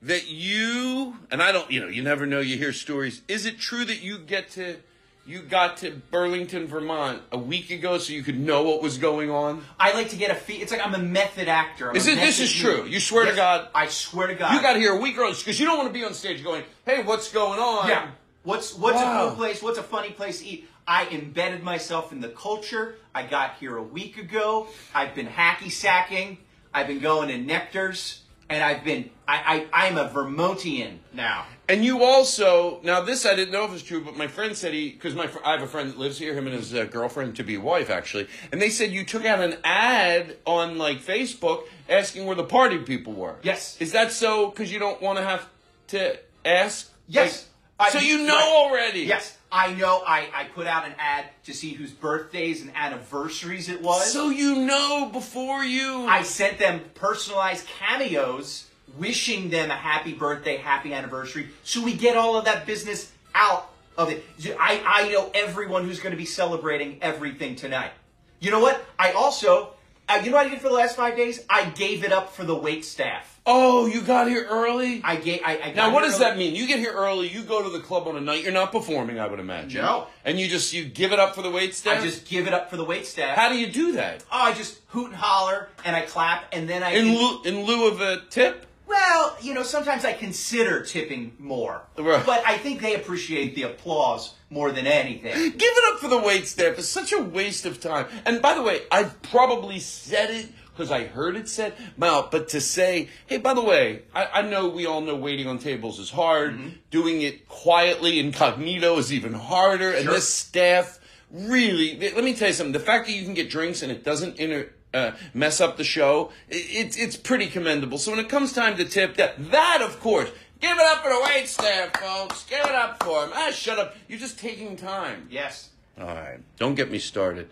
that 0.02 0.30
you 0.30 1.18
and 1.30 1.42
I 1.42 1.52
don't, 1.52 1.70
you 1.72 1.80
know, 1.80 1.88
you 1.88 2.04
never 2.04 2.26
know. 2.26 2.40
You 2.40 2.58
hear 2.58 2.74
stories. 2.74 3.22
Is 3.28 3.46
it 3.46 3.60
true 3.60 3.86
that 3.86 4.02
you 4.02 4.18
get 4.18 4.50
to 4.52 4.78
you 5.26 5.40
got 5.44 5.78
to 5.78 5.92
Burlington, 6.10 6.66
Vermont 6.66 7.22
a 7.32 7.38
week 7.38 7.70
ago, 7.70 8.00
so 8.00 8.12
you 8.12 8.24
could 8.24 8.40
know 8.40 8.64
what 8.64 8.82
was 8.82 8.98
going 8.98 9.30
on? 9.30 9.64
I 9.80 9.94
like 9.94 10.10
to 10.10 10.16
get 10.16 10.32
a 10.32 10.36
fee. 10.36 10.56
It's 10.56 10.72
like 10.72 10.86
I'm 10.86 10.96
a 10.96 11.00
method 11.00 11.48
actor. 11.48 11.90
I'm 11.90 11.96
Is 11.96 12.08
it- 12.08 12.16
this 12.16 12.40
is 12.40 12.52
true? 12.52 12.86
You 12.88 13.00
swear 13.00 13.26
to 13.26 13.36
God? 13.36 13.68
I 13.76 13.88
swear 13.88 14.28
to 14.28 14.36
God. 14.36 14.54
You 14.54 14.62
got 14.62 14.78
here 14.78 14.94
a 14.96 15.00
week 15.00 15.18
early 15.18 15.34
because 15.34 15.60
you 15.60 15.68
don't 15.68 15.78
want 15.78 15.90
to 15.90 15.94
be 15.94 16.04
on 16.04 16.14
stage 16.14 16.44
going, 16.44 16.64
"Hey, 16.86 17.04
what's 17.04 17.32
going 17.32 17.60
on?" 17.60 17.88
Yeah. 17.88 18.08
What's 18.44 18.74
what's 18.76 18.96
Wow. 18.96 19.26
a 19.26 19.28
cool 19.28 19.38
place? 19.38 19.62
What's 19.62 19.78
a 19.78 19.84
funny 19.84 20.12
place 20.12 20.40
to 20.40 20.48
eat? 20.48 20.68
I 20.88 21.08
embedded 21.12 21.64
myself 21.64 22.12
in 22.12 22.22
the 22.22 22.30
culture. 22.30 22.96
I 23.14 23.24
got 23.24 23.56
here 23.60 23.78
a 23.78 23.84
week 23.84 24.18
ago. 24.18 24.68
I've 24.96 25.14
been 25.14 25.28
hacky 25.28 25.72
sacking. 25.72 26.38
I've 26.74 26.88
been 26.88 27.00
going 27.00 27.28
to 27.30 27.36
Nectars, 27.54 28.20
and 28.50 28.64
I've 28.64 28.84
been 28.84 29.10
I 29.28 29.68
I 29.72 29.88
I'm 29.88 29.98
a 29.98 30.10
Vermontian 30.10 30.98
now. 31.14 31.46
And 31.70 31.86
you 31.86 32.04
also 32.04 32.80
now 32.84 33.02
this 33.02 33.26
I 33.28 33.36
didn't 33.36 33.52
know 33.52 33.64
if 33.66 33.74
it's 33.74 33.84
true, 33.84 34.04
but 34.04 34.18
my 34.18 34.28
friend 34.28 34.58
said 34.58 34.74
he 34.74 34.90
because 34.90 35.14
my 35.14 35.30
I 35.46 35.52
have 35.52 35.62
a 35.62 35.68
friend 35.68 35.90
that 35.92 36.00
lives 36.00 36.18
here, 36.18 36.34
him 36.34 36.48
and 36.48 36.56
his 36.56 36.74
uh, 36.74 36.86
girlfriend 36.86 37.36
to 37.36 37.44
be 37.44 37.58
wife 37.58 37.90
actually, 37.92 38.28
and 38.52 38.60
they 38.60 38.70
said 38.72 38.92
you 38.92 39.06
took 39.06 39.24
out 39.24 39.40
an 39.40 39.58
ad 39.64 40.38
on 40.48 40.80
like 40.80 41.00
Facebook 41.02 41.64
asking 41.88 42.26
where 42.26 42.36
the 42.36 42.44
party 42.44 42.80
people 42.80 43.14
were. 43.14 43.36
Yes. 43.44 43.78
is 43.80 43.92
that 43.92 44.12
so? 44.12 44.50
Because 44.50 44.72
you 44.74 44.80
don't 44.80 45.00
want 45.02 45.20
to 45.20 45.24
have 45.24 45.48
to 45.90 46.18
ask. 46.44 46.92
Yes. 47.08 47.44
Like, 47.44 47.48
I- 47.82 47.90
so 47.90 48.00
you 48.00 48.20
know 48.26 48.36
right. 48.36 48.70
already. 48.70 49.02
Yes, 49.02 49.38
I 49.52 49.74
know. 49.74 50.02
I, 50.06 50.30
I 50.34 50.44
put 50.46 50.68
out 50.68 50.86
an 50.86 50.94
ad 50.98 51.26
to 51.46 51.54
see 51.54 51.72
whose 51.72 51.92
birthdays 51.92 52.62
and 52.62 52.72
anniversaries 52.76 53.70
it 53.70 53.82
was. 53.82 54.12
So 54.12 54.30
you 54.30 54.66
know 54.66 55.10
before 55.12 55.64
you. 55.64 56.06
I 56.08 56.24
sent 56.24 56.58
them 56.60 56.82
personalized 56.96 57.68
cameos 57.68 58.68
wishing 58.98 59.50
them 59.50 59.72
a 59.72 59.76
happy 59.76 60.14
birthday, 60.14 60.58
happy 60.58 60.94
anniversary, 60.94 61.50
so 61.64 61.84
we 61.84 61.94
get 61.94 62.18
all 62.18 62.38
of 62.38 62.46
that 62.46 62.66
business 62.66 63.12
out 63.34 63.70
of 63.98 64.10
it. 64.10 64.24
I, 64.60 64.82
I 64.86 65.10
know 65.12 65.32
everyone 65.34 65.86
who's 65.86 66.00
going 66.00 66.12
to 66.12 66.18
be 66.18 66.26
celebrating 66.26 66.98
everything 67.02 67.56
tonight. 67.56 67.92
You 68.40 68.52
know 68.52 68.60
what? 68.60 68.84
I 68.98 69.12
also, 69.12 69.74
uh, 70.20 70.24
you 70.24 70.32
know 70.32 70.38
what 70.38 70.48
I 70.48 70.50
did 70.50 70.62
for 70.62 70.70
the 70.70 70.76
last 70.76 70.96
five 70.96 71.16
days? 71.16 71.44
I 71.50 71.66
gave 71.70 72.04
it 72.04 72.12
up 72.12 72.34
for 72.34 72.44
the 72.44 72.56
wait 72.56 72.86
staff. 72.86 73.40
oh, 73.46 73.86
you 73.88 74.02
got 74.02 74.28
here 74.28 74.46
early. 74.50 75.02
I 75.04 75.16
gave. 75.16 75.42
I, 75.44 75.54
I 75.58 75.66
got 75.68 75.76
Now, 75.76 75.94
what 75.94 76.02
does 76.04 76.16
early. 76.16 76.24
that 76.26 76.38
mean? 76.38 76.56
You 76.56 76.68
get 76.68 76.80
here 76.80 76.94
early. 76.94 77.28
You 77.28 77.42
go 77.44 77.64
to 77.64 77.70
the 77.70 77.80
club 77.84 78.08
on 78.08 78.16
a 78.16 78.22
night. 78.22 78.44
You're 78.44 78.54
not 78.54 78.72
performing, 78.72 79.20
I 79.20 79.28
would 79.28 79.40
imagine. 79.40 79.82
No. 79.82 80.08
And 80.26 80.40
you 80.40 80.48
just 80.48 80.74
you 80.74 80.86
give 80.86 81.12
it 81.12 81.20
up 81.20 81.34
for 81.36 81.42
the 81.42 81.50
wait 81.52 81.74
staff. 81.76 82.00
I 82.00 82.06
just 82.06 82.26
give 82.28 82.46
it 82.48 82.54
up 82.54 82.70
for 82.70 82.78
the 82.78 82.86
wait 82.86 83.06
staff. 83.08 83.36
How 83.38 83.50
do 83.50 83.58
you 83.58 83.72
do 83.72 83.94
that? 83.94 84.24
oh, 84.32 84.40
I 84.42 84.54
just 84.54 84.80
hoot 84.90 85.08
and 85.08 85.16
holler 85.16 85.70
and 85.86 85.96
I 85.96 86.02
clap 86.02 86.46
and 86.54 86.70
then 86.70 86.84
I 86.84 86.92
In 86.92 87.06
lieu, 87.16 87.42
in 87.46 87.64
lieu 87.66 87.88
of 87.88 88.02
a 88.02 88.22
tip? 88.30 88.66
Well, 88.92 89.38
you 89.42 89.54
know, 89.54 89.64
sometimes 89.64 90.04
I 90.04 90.12
consider 90.12 90.84
tipping 90.84 91.32
more, 91.40 91.82
Right. 91.98 92.26
but 92.26 92.44
I 92.46 92.58
think 92.58 92.82
they 92.82 92.96
appreciate 92.96 93.56
the 93.56 93.64
applause 93.64 94.34
more 94.50 94.70
than 94.72 94.86
anything. 94.86 95.34
Give 95.52 95.62
it 95.62 95.94
up 95.94 96.00
for 96.02 96.10
the 96.10 96.18
wait 96.18 96.46
staff. 96.46 96.78
It's 96.78 96.90
such 96.90 97.14
a 97.14 97.22
waste 97.22 97.66
of 97.66 97.80
time. 97.80 98.08
And 98.26 98.42
by 98.42 98.54
the 98.54 98.62
way, 98.62 98.82
I've 98.92 99.22
probably 99.22 99.80
said 99.80 100.30
it 100.30 100.48
because 100.74 100.92
I 100.92 101.06
heard 101.06 101.38
it 101.38 101.48
said. 101.48 101.74
Well, 101.98 102.28
but 102.30 102.50
to 102.50 102.60
say, 102.60 103.08
hey, 103.28 103.38
by 103.38 103.54
the 103.54 103.62
way, 103.62 104.04
I, 104.14 104.26
I 104.26 104.42
know 104.42 104.68
we 104.68 104.86
all 104.86 105.00
know 105.00 105.16
waiting 105.16 105.48
on 105.48 105.58
tables 105.58 105.98
is 105.98 106.10
hard. 106.10 106.54
Mm-hmm. 106.56 106.70
Doing 106.90 107.22
it 107.22 107.48
quietly, 107.48 108.20
incognito, 108.20 108.98
is 108.98 109.14
even 109.14 109.32
harder. 109.34 109.94
And 109.94 110.06
this 110.08 110.28
staff 110.34 111.00
really, 111.32 111.98
let 112.14 112.26
me 112.26 112.34
tell 112.34 112.50
you 112.50 112.54
something. 112.54 112.74
The 112.74 112.80
fact 112.82 113.08
that 113.08 113.14
you 113.14 113.24
can 113.24 113.36
get 113.36 113.50
drinks 113.50 113.84
and 113.84 113.92
it 113.92 114.04
doesn't 114.04 114.38
inter, 114.38 114.70
uh, 114.94 115.12
mess 115.34 115.62
up 115.62 115.78
the 115.78 115.84
show, 115.84 116.32
it's 116.50 116.98
it's 116.98 117.16
pretty 117.16 117.48
commendable. 117.48 117.98
So 117.98 118.12
when 118.12 118.20
it 118.20 118.30
comes 118.30 118.54
time 118.54 118.78
to 118.78 118.86
tip, 118.86 119.16
that 119.18 119.52
that 119.52 119.82
of 119.82 120.00
course, 120.00 120.30
give 120.60 120.78
it 120.78 120.84
up 120.84 121.04
for 121.04 121.10
the 121.10 121.22
wait 121.24 121.48
staff, 121.48 121.96
folks. 121.98 122.46
Give 122.46 122.60
it 122.60 122.76
up 122.76 123.04
for 123.04 123.22
them. 123.22 123.32
Ah, 123.34 123.52
shut 123.52 123.80
up. 123.80 123.96
You're 124.08 124.20
just 124.20 124.40
taking 124.40 124.76
time. 124.76 125.28
Yes. 125.30 125.70
All 126.00 126.08
right, 126.08 126.40
don't 126.58 126.76
get 126.76 126.92
me 126.92 127.00
started. 127.00 127.50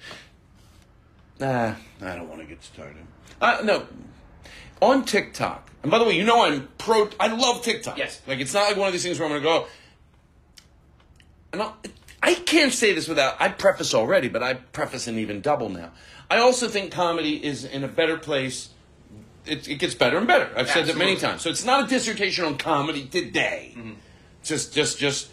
Nah, 1.39 1.75
I 2.01 2.15
don't 2.15 2.27
want 2.27 2.41
to 2.41 2.47
get 2.47 2.63
started. 2.63 3.05
Uh, 3.41 3.61
no, 3.63 3.87
on 4.81 5.05
TikTok. 5.05 5.69
And 5.81 5.91
by 5.91 5.97
the 5.99 6.05
way, 6.05 6.17
you 6.17 6.25
know 6.25 6.43
I'm 6.43 6.67
pro. 6.77 7.09
I 7.19 7.27
love 7.27 7.63
TikTok. 7.63 7.97
Yes. 7.97 8.21
Like 8.27 8.39
it's 8.39 8.53
not 8.53 8.67
like 8.67 8.77
one 8.77 8.87
of 8.87 8.93
these 8.93 9.03
things 9.03 9.19
where 9.19 9.27
I'm 9.27 9.31
going 9.31 9.41
to 9.41 9.47
go. 9.47 9.67
And 11.53 11.61
I'll, 11.61 11.77
I 12.21 12.33
can't 12.33 12.73
say 12.73 12.93
this 12.93 13.07
without. 13.07 13.37
I 13.39 13.49
preface 13.49 13.93
already, 13.93 14.27
but 14.27 14.43
I 14.43 14.55
preface 14.55 15.07
and 15.07 15.17
even 15.17 15.41
double 15.41 15.69
now. 15.69 15.91
I 16.29 16.37
also 16.37 16.67
think 16.67 16.91
comedy 16.91 17.43
is 17.43 17.63
in 17.63 17.83
a 17.83 17.87
better 17.87 18.17
place. 18.17 18.69
It, 19.45 19.67
it 19.67 19.75
gets 19.75 19.95
better 19.95 20.17
and 20.17 20.27
better. 20.27 20.49
I've 20.55 20.69
said 20.69 20.85
that 20.87 20.97
many 20.97 21.15
times. 21.15 21.41
So 21.41 21.49
it's 21.49 21.65
not 21.65 21.85
a 21.85 21.87
dissertation 21.87 22.45
on 22.45 22.57
comedy 22.57 23.05
today. 23.05 23.73
Mm-hmm. 23.75 23.93
Just, 24.43 24.73
just, 24.73 24.99
just. 24.99 25.31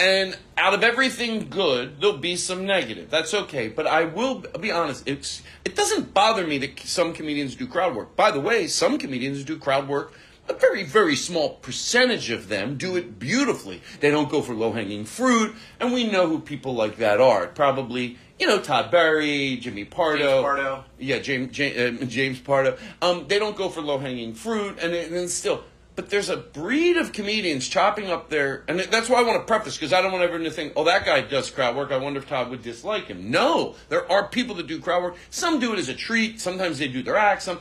And 0.00 0.36
out 0.56 0.74
of 0.74 0.82
everything 0.82 1.48
good, 1.50 2.00
there'll 2.00 2.18
be 2.18 2.36
some 2.36 2.66
negative. 2.66 3.10
That's 3.10 3.34
okay. 3.34 3.68
But 3.68 3.86
I 3.86 4.04
will 4.04 4.44
be 4.60 4.72
honest. 4.72 5.06
It's 5.06 5.42
it 5.64 5.76
doesn't 5.76 6.14
bother 6.14 6.46
me 6.46 6.58
that 6.58 6.80
some 6.80 7.12
comedians 7.12 7.54
do 7.54 7.66
crowd 7.66 7.94
work. 7.94 8.16
By 8.16 8.30
the 8.30 8.40
way, 8.40 8.66
some 8.66 8.98
comedians 8.98 9.44
do 9.44 9.58
crowd 9.58 9.88
work. 9.88 10.14
A 10.46 10.52
very, 10.52 10.82
very 10.82 11.16
small 11.16 11.54
percentage 11.54 12.30
of 12.30 12.48
them 12.48 12.76
do 12.76 12.96
it 12.96 13.18
beautifully. 13.18 13.80
They 14.00 14.10
don't 14.10 14.28
go 14.28 14.42
for 14.42 14.54
low 14.54 14.72
hanging 14.72 15.04
fruit, 15.06 15.54
and 15.80 15.92
we 15.92 16.10
know 16.10 16.26
who 16.28 16.38
people 16.38 16.74
like 16.74 16.96
that 16.98 17.18
are. 17.20 17.46
Probably, 17.46 18.18
you 18.38 18.46
know, 18.46 18.58
Todd 18.60 18.90
Barry, 18.90 19.56
Jimmy 19.56 19.84
Pardo. 19.86 20.18
James 20.18 20.42
Pardo. 20.42 20.84
Yeah, 20.98 21.18
James 21.20 21.50
James, 21.52 22.02
uh, 22.02 22.04
James 22.04 22.40
Pardo. 22.40 22.76
Um, 23.00 23.24
they 23.26 23.38
don't 23.38 23.56
go 23.56 23.70
for 23.70 23.80
low 23.80 23.98
hanging 23.98 24.34
fruit, 24.34 24.78
and, 24.82 24.92
then- 24.92 25.14
and 25.14 25.30
still. 25.30 25.64
But 25.96 26.10
there's 26.10 26.28
a 26.28 26.36
breed 26.36 26.96
of 26.96 27.12
comedians 27.12 27.68
chopping 27.68 28.10
up 28.10 28.28
their, 28.28 28.64
and 28.66 28.80
that's 28.80 29.08
why 29.08 29.20
I 29.20 29.22
want 29.22 29.40
to 29.40 29.46
preface 29.46 29.76
because 29.76 29.92
I 29.92 30.02
don't 30.02 30.10
want 30.10 30.24
everyone 30.24 30.44
to 30.44 30.50
think, 30.50 30.72
oh, 30.74 30.82
that 30.84 31.06
guy 31.06 31.20
does 31.20 31.50
crowd 31.52 31.76
work. 31.76 31.92
I 31.92 31.98
wonder 31.98 32.18
if 32.18 32.28
Todd 32.28 32.50
would 32.50 32.62
dislike 32.62 33.06
him. 33.06 33.30
No, 33.30 33.76
there 33.90 34.10
are 34.10 34.26
people 34.26 34.56
that 34.56 34.66
do 34.66 34.80
crowd 34.80 35.04
work. 35.04 35.14
Some 35.30 35.60
do 35.60 35.72
it 35.72 35.78
as 35.78 35.88
a 35.88 35.94
treat. 35.94 36.40
Sometimes 36.40 36.80
they 36.80 36.88
do 36.88 37.00
their 37.00 37.16
act. 37.16 37.42
Some, 37.44 37.60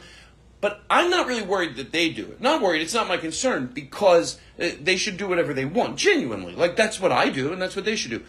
but 0.64 0.82
I'm 0.90 1.10
not 1.10 1.28
really 1.28 1.42
worried 1.42 1.76
that 1.76 1.92
they 1.92 2.08
do 2.08 2.24
it. 2.24 2.40
Not 2.40 2.62
worried. 2.62 2.82
It's 2.82 2.94
not 2.94 3.10
my 3.10 3.18
concern 3.18 3.70
because 3.74 4.40
uh, 4.58 4.70
they 4.82 4.96
should 4.96 5.18
do 5.18 5.28
whatever 5.28 5.54
they 5.54 5.66
want, 5.66 5.98
genuinely. 5.98 6.56
Like 6.56 6.78
that's 6.78 7.02
what 7.02 7.12
I 7.12 7.28
do, 7.28 7.52
and 7.52 7.62
that's 7.62 7.76
what 7.76 7.84
they 7.84 7.98
should 7.98 8.12
do. 8.12 8.24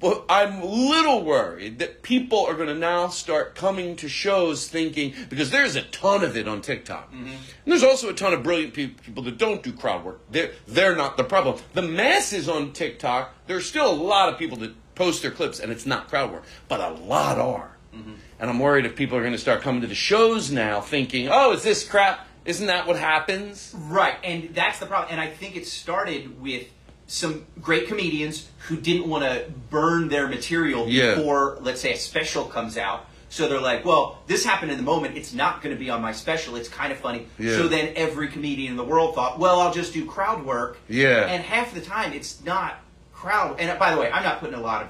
But 0.00 0.24
I'm 0.30 0.62
a 0.62 0.64
little 0.64 1.22
worried 1.22 1.80
that 1.80 2.02
people 2.02 2.46
are 2.46 2.54
going 2.54 2.68
to 2.68 2.74
now 2.74 3.08
start 3.08 3.54
coming 3.54 3.96
to 3.96 4.08
shows 4.08 4.66
thinking 4.66 5.12
because 5.28 5.50
there's 5.50 5.76
a 5.76 5.82
ton 5.82 6.24
of 6.24 6.38
it 6.38 6.48
on 6.48 6.62
TikTok. 6.62 7.12
And 7.12 7.36
there's 7.66 7.84
also 7.84 8.08
a 8.08 8.14
ton 8.14 8.32
of 8.32 8.42
brilliant 8.42 8.72
pe- 8.72 8.86
people 8.86 9.22
that 9.24 9.36
don't 9.36 9.62
do 9.62 9.70
crowd 9.70 10.06
work. 10.06 10.22
They're 10.30 10.52
they're 10.66 10.96
not 10.96 11.18
the 11.18 11.24
problem. 11.24 11.58
The 11.74 11.82
masses 11.82 12.48
on 12.48 12.72
TikTok, 12.72 13.34
there's 13.46 13.66
still 13.66 13.90
a 13.90 13.92
lot 13.92 14.32
of 14.32 14.38
people 14.38 14.56
that 14.58 14.72
post 14.94 15.20
their 15.20 15.32
clips 15.32 15.60
and 15.60 15.70
it's 15.70 15.84
not 15.84 16.08
crowd 16.08 16.32
work, 16.32 16.44
but 16.66 16.80
a 16.80 16.88
lot 16.88 17.38
are. 17.38 17.73
Mm-hmm. 17.94 18.12
And 18.40 18.50
I'm 18.50 18.58
worried 18.58 18.84
if 18.86 18.96
people 18.96 19.16
are 19.16 19.20
going 19.22 19.32
to 19.32 19.38
start 19.38 19.62
coming 19.62 19.80
to 19.82 19.86
the 19.86 19.94
shows 19.94 20.50
now 20.50 20.80
thinking, 20.80 21.28
"Oh, 21.30 21.52
is 21.52 21.62
this 21.62 21.88
crap? 21.88 22.26
Isn't 22.44 22.66
that 22.66 22.86
what 22.86 22.96
happens?" 22.96 23.74
Right, 23.76 24.16
and 24.24 24.54
that's 24.54 24.78
the 24.80 24.86
problem. 24.86 25.12
And 25.12 25.20
I 25.20 25.28
think 25.28 25.56
it 25.56 25.66
started 25.66 26.40
with 26.42 26.66
some 27.06 27.44
great 27.60 27.86
comedians 27.86 28.48
who 28.68 28.76
didn't 28.76 29.06
want 29.06 29.24
to 29.24 29.44
burn 29.70 30.08
their 30.08 30.26
material 30.26 30.88
Yeah. 30.88 31.14
before, 31.14 31.58
let's 31.60 31.80
say, 31.80 31.92
a 31.92 31.96
special 31.98 32.44
comes 32.46 32.76
out. 32.78 33.06
So 33.28 33.48
they're 33.48 33.60
like, 33.60 33.84
well, 33.84 34.22
this 34.26 34.44
happened 34.44 34.70
in 34.70 34.76
the 34.78 34.84
moment. 34.84 35.16
It's 35.16 35.34
not 35.34 35.60
going 35.60 35.74
to 35.74 35.78
be 35.78 35.90
on 35.90 36.00
my 36.00 36.12
special. 36.12 36.56
It's 36.56 36.68
kind 36.68 36.92
of 36.92 36.98
funny. 36.98 37.26
Yeah. 37.38 37.56
So 37.56 37.68
then 37.68 37.92
every 37.96 38.28
comedian 38.28 38.70
in 38.72 38.76
the 38.76 38.84
world 38.84 39.14
thought, 39.14 39.38
well, 39.38 39.60
I'll 39.60 39.72
just 39.72 39.92
do 39.92 40.06
crowd 40.06 40.46
work. 40.46 40.78
Yeah. 40.88 41.26
And 41.26 41.42
half 41.42 41.74
the 41.74 41.80
time, 41.80 42.12
it's 42.12 42.42
not 42.44 42.76
crowd. 43.12 43.56
And 43.58 43.76
by 43.78 43.92
the 43.94 44.00
way, 44.00 44.10
I'm 44.10 44.22
not 44.22 44.38
putting 44.40 44.54
a 44.54 44.60
lot 44.60 44.82
of 44.84 44.88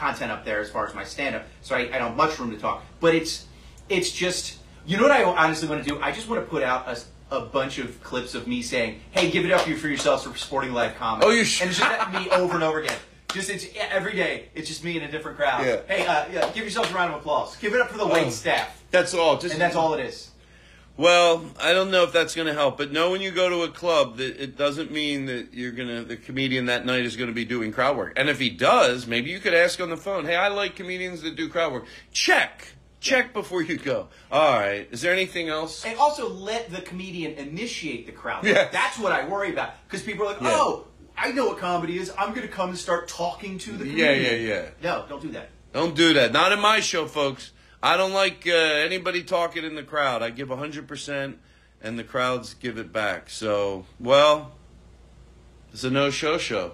content 0.00 0.32
up 0.32 0.44
there 0.44 0.60
as 0.60 0.70
far 0.70 0.86
as 0.86 0.94
my 0.94 1.04
stand 1.04 1.36
up, 1.36 1.44
so 1.60 1.76
I, 1.76 1.80
I 1.80 1.98
don't 1.98 2.08
have 2.08 2.16
much 2.16 2.38
room 2.38 2.50
to 2.50 2.56
talk. 2.56 2.82
But 3.00 3.14
it's 3.14 3.46
it's 3.88 4.10
just, 4.10 4.58
you 4.86 4.96
know 4.96 5.02
what 5.04 5.12
I 5.12 5.22
honestly 5.24 5.68
want 5.68 5.84
to 5.84 5.88
do? 5.88 6.00
I 6.00 6.10
just 6.10 6.28
want 6.28 6.42
to 6.42 6.48
put 6.48 6.62
out 6.62 6.88
a, 6.88 7.36
a 7.36 7.40
bunch 7.42 7.78
of 7.78 8.02
clips 8.02 8.34
of 8.34 8.46
me 8.46 8.62
saying, 8.62 9.00
hey, 9.10 9.30
give 9.30 9.44
it 9.44 9.52
up 9.52 9.60
for 9.62 9.88
yourselves 9.88 10.24
for 10.24 10.36
Sporting 10.36 10.72
Live 10.72 10.94
Comedy. 10.96 11.26
Oh, 11.26 11.30
you 11.30 11.44
sh- 11.44 11.60
And 11.60 11.70
it's 11.70 11.78
just 11.78 12.12
me 12.12 12.30
over 12.32 12.54
and 12.54 12.64
over 12.64 12.80
again. 12.80 12.96
Just 13.32 13.50
it's 13.50 13.66
every 13.76 14.14
day. 14.14 14.48
It's 14.54 14.66
just 14.68 14.82
me 14.84 14.96
in 14.96 15.02
a 15.04 15.10
different 15.10 15.36
crowd. 15.36 15.64
Yeah. 15.66 15.80
Hey, 15.86 16.06
uh, 16.06 16.26
yeah, 16.32 16.46
give 16.52 16.62
yourselves 16.64 16.90
a 16.90 16.94
round 16.94 17.12
of 17.12 17.20
applause. 17.20 17.56
Give 17.56 17.74
it 17.74 17.80
up 17.80 17.88
for 17.90 17.98
the 17.98 18.06
wait 18.06 18.26
Oh. 18.26 18.30
staff. 18.30 18.82
That's 18.90 19.12
all. 19.14 19.38
Just 19.38 19.54
And 19.54 19.60
that's 19.60 19.76
all 19.76 19.94
it 19.94 20.00
is. 20.04 20.30
Well, 21.00 21.46
I 21.58 21.72
don't 21.72 21.90
know 21.90 22.04
if 22.04 22.12
that's 22.12 22.34
going 22.34 22.46
to 22.46 22.52
help, 22.52 22.76
but 22.76 22.92
know 22.92 23.10
when 23.10 23.22
you 23.22 23.30
go 23.30 23.48
to 23.48 23.62
a 23.62 23.68
club 23.68 24.18
that 24.18 24.36
it 24.36 24.58
doesn't 24.58 24.90
mean 24.90 25.24
that 25.26 25.54
you're 25.54 25.72
going 25.72 25.88
to 25.88 26.04
the 26.04 26.18
comedian 26.18 26.66
that 26.66 26.84
night 26.84 27.06
is 27.06 27.16
going 27.16 27.30
to 27.30 27.34
be 27.34 27.46
doing 27.46 27.72
crowd 27.72 27.96
work. 27.96 28.12
And 28.16 28.28
if 28.28 28.38
he 28.38 28.50
does, 28.50 29.06
maybe 29.06 29.30
you 29.30 29.40
could 29.40 29.54
ask 29.54 29.80
on 29.80 29.88
the 29.88 29.96
phone, 29.96 30.26
"Hey, 30.26 30.36
I 30.36 30.48
like 30.48 30.76
comedians 30.76 31.22
that 31.22 31.36
do 31.36 31.48
crowd 31.48 31.72
work." 31.72 31.86
Check. 32.12 32.74
Check 33.00 33.32
before 33.32 33.62
you 33.62 33.78
go. 33.78 34.08
All 34.30 34.60
right. 34.60 34.86
Is 34.90 35.00
there 35.00 35.14
anything 35.14 35.48
else? 35.48 35.86
And 35.86 35.98
also 35.98 36.28
let 36.28 36.70
the 36.70 36.82
comedian 36.82 37.32
initiate 37.32 38.04
the 38.04 38.12
crowd. 38.12 38.44
Yes. 38.44 38.70
That's 38.70 38.98
what 38.98 39.10
I 39.10 39.26
worry 39.26 39.50
about. 39.50 39.72
Because 39.88 40.02
people 40.02 40.26
are 40.26 40.32
like, 40.34 40.42
Yeah. 40.42 40.50
oh, 40.52 40.86
I 41.16 41.32
know 41.32 41.46
what 41.46 41.56
comedy 41.56 41.96
is. 41.96 42.12
I'm 42.18 42.34
going 42.34 42.46
to 42.46 42.52
come 42.52 42.68
and 42.68 42.78
start 42.78 43.08
talking 43.08 43.56
to 43.60 43.72
the 43.72 43.88
Yeah, 43.88 44.12
yeah, 44.12 44.32
yeah. 44.32 44.68
No, 44.82 45.06
don't 45.08 45.22
do 45.22 45.30
that. 45.30 45.48
Don't 45.72 45.94
do 45.96 46.12
that. 46.12 46.34
Not 46.34 46.52
in 46.52 46.60
my 46.60 46.80
show, 46.80 47.06
folks. 47.06 47.52
I 47.82 47.96
don't 47.96 48.12
like 48.12 48.46
uh, 48.46 48.50
anybody 48.50 49.22
talking 49.22 49.64
in 49.64 49.74
the 49.74 49.82
crowd. 49.82 50.22
I 50.22 50.30
give 50.30 50.48
100%. 50.48 51.36
and 51.82 51.98
the 51.98 52.04
crowds 52.04 52.54
give 52.54 52.76
it 52.78 52.92
back. 52.92 53.30
So, 53.30 53.86
well, 53.98 54.52
it's 55.72 55.82
a 55.84 55.90
no-show 55.90 56.36
show. 56.38 56.72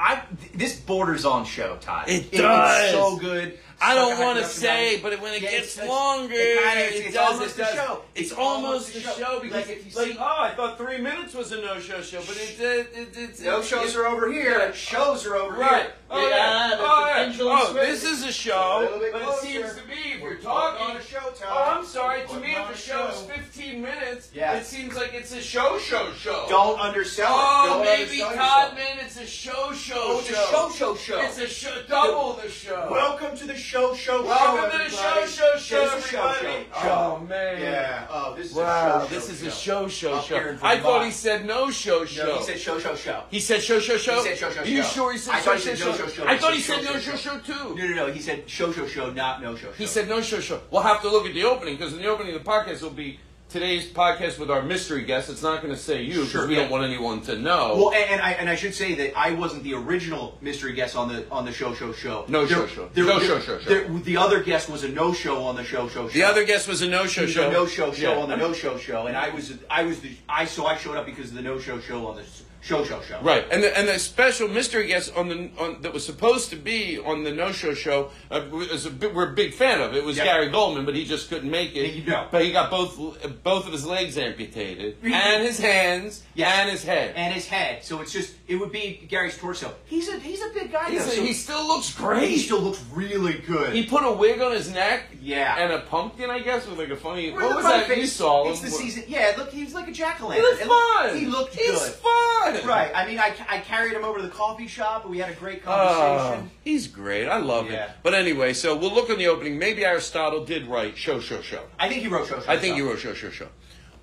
I 0.00 0.22
this 0.54 0.78
borders 0.78 1.24
on 1.24 1.44
show, 1.44 1.76
Todd. 1.80 2.08
It 2.08 2.26
It's 2.32 2.38
does. 2.38 2.92
so 2.92 3.16
good. 3.18 3.58
I 3.80 3.94
don't 3.94 4.18
want 4.18 4.38
to 4.40 4.44
say, 4.44 4.98
production 4.98 5.02
but 5.02 5.20
when 5.22 5.34
it 5.34 5.42
Yeah, 5.42 5.50
gets 5.52 5.74
it's- 5.76 5.88
longer, 5.88 6.34
it 6.34 6.58
kinda- 6.64 6.80
it, 6.80 6.86
it's- 6.88 7.04
it's 7.06 7.14
does. 7.14 7.32
almost 7.34 7.58
it 7.58 7.62
a 7.62 7.74
show. 7.76 8.02
It's, 8.16 8.30
It's 8.30 8.32
almost 8.38 8.64
almost 8.66 8.94
a 8.94 8.98
a 8.98 9.00
show. 9.02 9.12
show 9.18 9.38
because, 9.40 9.56
Like, 9.68 9.76
if 9.76 9.86
you 9.94 10.00
like, 10.02 10.12
see- 10.12 10.16
oh, 10.18 10.36
I 10.42 10.50
thought 10.56 10.78
three 10.78 10.98
minutes 10.98 11.34
was 11.34 11.52
a 11.52 11.60
no-show 11.60 12.02
show, 12.02 12.20
but 12.26 12.36
it, 12.36 12.60
it, 12.60 12.90
it, 12.96 13.08
it's 13.16 13.40
No 13.40 13.62
shows 13.62 13.94
are 13.94 14.06
over 14.06 14.32
here. 14.32 14.58
Yeah. 14.58 14.72
Shows 14.72 15.24
are 15.26 15.36
over 15.36 15.56
Right. 15.56 15.82
here. 15.82 15.92
Oh, 16.10 16.20
Yeah, 16.28 16.36
yeah. 16.70 16.76
the 16.76 16.82
Oh, 16.82 17.06
yeah. 17.06 17.32
Oh, 17.40 17.72
this 17.74 18.02
is 18.02 18.24
a 18.24 18.28
A 18.28 18.32
show, 18.32 18.78
little 18.82 18.98
bit 18.98 19.12
but 19.12 19.22
it 19.22 19.38
seems 19.42 19.74
to 19.74 19.82
be 19.82 19.94
if 20.14 20.17
We're 20.17 20.17
you're 20.28 20.38
talking. 20.38 20.86
on 20.90 20.96
a 20.96 21.02
show, 21.02 21.18
Tom. 21.20 21.48
Oh, 21.50 21.74
I'm 21.78 21.84
sorry. 21.84 22.26
To 22.28 22.40
me, 22.40 22.52
if 22.52 22.68
the 22.68 22.74
a 22.74 22.76
show 22.76 23.08
is 23.08 23.20
15 23.22 23.82
minutes, 23.82 24.30
Yeah. 24.34 24.54
it 24.56 24.66
seems 24.66 24.94
like 24.94 25.14
it's 25.14 25.32
a 25.32 25.40
show, 25.40 25.78
show, 25.78 26.12
show. 26.12 26.46
Don't 26.48 26.78
undersell 26.80 27.26
Oh, 27.30 27.64
it. 27.64 27.68
Don't 27.68 27.84
maybe 27.84 28.22
undersell 28.22 28.30
yourself. 28.30 28.74
meant 28.74 29.00
it's 29.02 29.16
a 29.18 29.26
show, 29.26 29.72
show, 29.72 29.94
Oh, 29.98 30.18
it's 30.20 30.30
a 30.30 30.34
show. 30.34 30.50
show, 30.50 30.70
show, 30.70 30.94
show. 30.96 31.20
It's 31.20 31.38
a 31.38 31.46
show, 31.48 31.82
double 31.88 32.34
the 32.42 32.48
show. 32.50 32.88
Welcome 32.90 33.36
to 33.38 33.46
the 33.46 33.56
show, 33.56 33.94
show, 33.94 34.22
show. 34.22 34.26
Welcome 34.26 34.70
show. 34.70 34.78
to 34.78 34.84
the 34.84 34.90
show, 34.96 35.08
everybody. 35.08 35.30
show, 35.32 35.58
show, 35.58 35.84
This 35.84 35.92
is 36.04 36.04
a 36.04 36.08
show, 36.08 36.22
everybody. 36.28 36.66
show, 36.74 36.80
show. 36.82 37.18
Oh, 37.20 37.24
man. 37.26 37.60
Yeah. 37.60 38.06
Oh, 38.10 38.34
this 38.36 38.46
is 38.50 38.52
Wow, 38.54 38.64
a 38.98 39.00
show, 39.02 39.06
this 39.14 39.26
show, 39.26 39.32
is 39.32 39.42
a 39.42 39.50
show, 39.50 39.88
show, 39.88 40.14
Up 40.14 40.24
show. 40.24 40.36
in 40.36 40.58
I 40.62 40.76
thought 40.76 40.82
Vermont. 40.82 41.04
he 41.06 41.10
said 41.12 41.46
no 41.46 41.70
show, 41.70 42.04
show. 42.04 42.26
No, 42.26 42.36
he 42.38 42.42
said 42.44 42.58
show, 42.60 42.78
show, 42.78 42.94
show. 42.94 43.22
He 43.30 43.40
said 43.40 43.62
show, 43.62 43.78
show, 43.80 43.96
show. 43.96 44.22
He 44.22 44.28
said 44.28 44.38
show, 44.38 44.50
show, 44.50 44.60
Are 44.62 44.66
you 44.66 44.82
show. 44.82 44.88
sure 44.88 45.12
he 45.12 45.18
said 45.18 45.34
I 45.34 45.38
show, 45.38 45.44
thought 45.44 45.56
he 45.56 45.60
show, 45.62 45.68
said 45.74 45.78
show? 45.78 45.90
no, 45.90 45.96
show, 45.96 46.06
show. 46.08 46.26
I 46.26 46.32
He 46.34 46.38
thought 46.38 46.54
he 46.54 46.60
said 46.60 46.76
said 46.82 46.84
no 46.94 47.00
show, 47.00 47.10
show, 47.16 47.16
show 47.16 47.38
too. 47.40 47.76
No, 47.76 47.86
no, 47.86 47.94
no. 48.06 48.12
He 48.12 48.20
said 48.20 48.48
show, 48.48 48.72
show, 48.72 48.86
show, 48.86 49.10
not 49.10 49.42
no 49.42 49.54
show, 49.56 49.68
show. 49.68 49.72
He 49.72 49.86
said 49.86 50.08
no 50.08 50.17
show, 50.22 50.40
show. 50.40 50.60
We'll 50.70 50.82
have 50.82 51.02
to 51.02 51.08
look 51.10 51.26
at 51.26 51.34
the 51.34 51.44
opening 51.44 51.76
because 51.76 51.92
in 51.92 52.00
the 52.00 52.08
opening 52.08 52.34
of 52.34 52.44
the 52.44 52.48
podcast 52.50 52.82
will 52.82 52.90
be 52.90 53.18
today's 53.48 53.86
podcast 53.90 54.38
with 54.38 54.50
our 54.50 54.60
mystery 54.62 55.02
guest. 55.04 55.30
It's 55.30 55.42
not 55.42 55.62
going 55.62 55.72
to 55.72 55.80
say 55.80 56.02
you 56.02 56.16
because 56.16 56.30
Sure, 56.30 56.46
we 56.46 56.54
yeah. 56.56 56.62
don't 56.62 56.70
want 56.70 56.84
anyone 56.84 57.22
to 57.22 57.38
know. 57.38 57.74
Well, 57.76 57.92
and, 57.94 58.10
and 58.12 58.20
I 58.20 58.32
and 58.32 58.48
I 58.48 58.54
should 58.56 58.74
say 58.74 58.94
that 58.96 59.16
I 59.18 59.32
wasn't 59.32 59.62
the 59.62 59.72
original 59.74 60.36
mystery 60.42 60.74
guest 60.74 60.96
on 60.96 61.08
the 61.08 61.24
on 61.30 61.44
the 61.46 61.52
show 61.52 61.72
show 61.74 61.92
show. 61.92 62.24
No 62.28 62.44
There- 62.44 62.58
show, 62.58 62.66
show. 62.66 62.88
there- 62.92 63.04
No 63.06 63.18
there- 63.18 63.28
show, 63.28 63.40
show, 63.40 63.58
show. 63.58 63.68
there- 63.68 63.88
the 63.88 64.16
other 64.18 64.42
guest 64.42 64.68
was 64.68 64.84
a 64.84 64.88
no 64.88 65.12
show 65.14 65.44
on 65.44 65.56
the 65.56 65.64
show 65.64 65.88
show 65.88 66.08
show. 66.08 66.12
the 66.12 66.24
other 66.24 66.44
guest 66.44 66.68
was 66.68 66.82
a 66.82 66.88
no 66.88 67.06
show 67.06 67.26
show. 67.26 67.50
no 67.50 67.66
show 67.66 67.92
show 67.92 68.12
Yeah. 68.14 68.18
on 68.22 68.28
the 68.28 68.36
no 68.36 68.52
show 68.52 68.76
show, 68.76 69.06
and 69.06 69.16
I 69.16 69.30
was 69.30 69.54
I 69.70 69.84
was 69.84 70.00
the 70.00 70.10
I 70.28 70.44
so 70.44 70.66
I 70.66 70.76
showed 70.76 70.96
up 70.96 71.06
because 71.06 71.30
of 71.30 71.34
the 71.36 71.42
no 71.42 71.58
show 71.58 71.80
show 71.80 72.06
on 72.08 72.16
the 72.16 72.22
show 72.60 72.84
show 72.84 73.00
show. 73.02 73.20
Right, 73.22 73.44
and 73.50 73.62
the, 73.62 73.76
and 73.78 73.88
the 73.88 73.98
special 73.98 74.48
mystery 74.48 74.86
guest 74.88 75.12
on 75.16 75.28
the 75.28 75.50
on, 75.58 75.82
that 75.82 75.92
was 75.92 76.04
supposed 76.04 76.50
to 76.50 76.56
be 76.56 76.98
on 76.98 77.24
the 77.24 77.32
No 77.32 77.52
Show 77.52 77.74
show 77.74 78.10
uh, 78.30 78.42
was 78.50 78.86
a, 78.86 78.90
bit- 78.90 79.14
we're 79.14 79.30
a 79.30 79.34
big 79.34 79.54
fan 79.54 79.80
of. 79.80 79.94
It 79.94 80.04
was 80.04 80.16
Yep. 80.16 80.26
Gary 80.26 80.48
Goldman, 80.50 80.84
but 80.84 80.94
he 80.94 81.04
just 81.04 81.28
couldn't 81.28 81.50
make 81.50 81.74
it. 81.76 81.94
You 81.94 82.04
know. 82.04 82.26
But 82.30 82.44
he 82.44 82.52
got 82.52 82.70
both 82.70 82.96
both 83.42 83.66
of 83.66 83.72
his 83.72 83.86
legs 83.86 84.18
amputated, 84.18 84.96
and 85.02 85.42
his 85.42 85.58
hands, 85.58 86.22
Yeah. 86.34 86.60
and 86.60 86.70
his 86.70 86.82
head. 86.84 87.14
And 87.16 87.32
his 87.32 87.46
head, 87.46 87.84
so 87.84 88.00
it's 88.00 88.12
just 88.12 88.34
it 88.46 88.56
would 88.56 88.72
be 88.72 89.04
Gary's 89.08 89.36
torso. 89.38 89.74
He's 89.86 90.08
a 90.08 90.18
he's 90.18 90.42
a 90.42 90.48
big 90.54 90.72
guy. 90.72 90.90
Though, 90.90 90.96
a- 90.98 91.00
so 91.02 91.22
he 91.22 91.32
still 91.32 91.66
looks 91.66 91.94
great. 91.94 92.28
he 92.28 92.38
still 92.38 92.60
looks 92.60 92.82
really 92.92 93.38
good. 93.46 93.72
He 93.74 93.86
put 93.86 94.02
a 94.04 94.12
wig 94.12 94.40
on 94.40 94.52
his 94.52 94.70
neck, 94.72 95.04
Yeah. 95.20 95.56
and 95.58 95.72
a 95.72 95.80
pumpkin, 95.80 96.30
I 96.30 96.40
guess, 96.40 96.66
with 96.66 96.78
like 96.78 96.90
a 96.90 96.96
funny. 96.96 97.30
What 97.30 97.54
was 97.56 97.64
that 97.64 97.88
you 97.88 97.94
face? 97.94 98.12
saw? 98.12 98.48
It's 98.50 98.60
the 98.60 98.70
season. 98.70 99.04
Yeah, 99.06 99.34
look, 99.38 99.50
he 99.50 99.64
was 99.64 99.74
like 99.74 99.88
a 99.88 99.92
jack 99.92 100.20
o' 100.22 100.30
He 100.30 100.40
lantern. 100.40 100.68
looked 100.68 100.80
fun. 100.82 101.18
He 101.18 101.26
looked 101.26 101.54
He's 101.54 101.70
good. 101.70 101.92
fun. 101.92 102.47
Right. 102.66 102.90
I 102.94 103.06
mean, 103.06 103.18
I, 103.18 103.34
I 103.48 103.58
carried 103.58 103.92
him 103.92 104.04
over 104.04 104.18
to 104.18 104.24
the 104.24 104.30
coffee 104.32 104.66
shop, 104.66 105.02
and 105.02 105.10
we 105.10 105.18
had 105.18 105.30
a 105.30 105.34
great 105.34 105.62
conversation. 105.64 106.44
Oh, 106.46 106.50
he's 106.64 106.86
great. 106.86 107.26
I 107.28 107.38
love 107.38 107.70
Yeah. 107.70 107.84
it. 107.86 107.90
But 108.02 108.14
anyway, 108.14 108.52
so 108.52 108.76
we'll 108.76 108.92
look 108.94 109.10
on 109.10 109.18
the 109.18 109.26
opening. 109.28 109.58
Maybe 109.58 109.84
Aristotle 109.84 110.44
did 110.44 110.66
write 110.66 110.96
show, 110.96 111.20
show, 111.20 111.40
show. 111.42 111.62
I 111.78 111.88
think 111.88 112.02
he 112.02 112.08
wrote 112.08 112.28
show. 112.28 112.40
show 112.40 112.50
I 112.50 112.56
think 112.58 112.72
show. 112.74 112.76
you 112.84 112.88
wrote 112.90 112.98
show, 112.98 113.14
show, 113.14 113.30
show. 113.30 113.48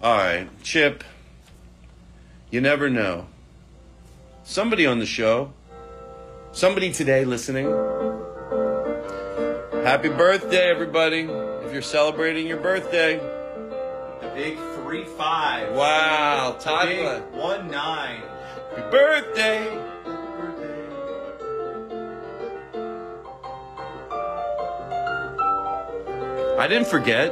All 0.01 0.17
right, 0.17 0.47
Chip. 0.63 1.03
You 2.51 2.61
never 2.61 2.89
know. 2.89 3.27
Somebody 4.43 4.85
on 4.85 4.99
the 4.99 5.05
show, 5.07 5.51
somebody 6.51 6.91
today 6.93 7.25
listening. 7.25 7.65
Happy 9.83 10.09
birthday, 10.09 10.69
everybody! 10.69 11.21
If 11.21 11.71
you're 11.73 11.81
celebrating 11.81 12.47
your 12.47 12.57
birthday, 12.57 13.17
The 13.17 14.31
big 14.35 14.57
three 14.75 15.05
five. 15.05 15.73
wow, 15.75 16.55
Todd, 16.59 16.89
one 17.33 17.69
nine. 17.69 18.21
Happy 18.75 18.91
birthday! 18.91 19.81
I 26.57 26.67
didn't 26.67 26.87
forget. 26.87 27.31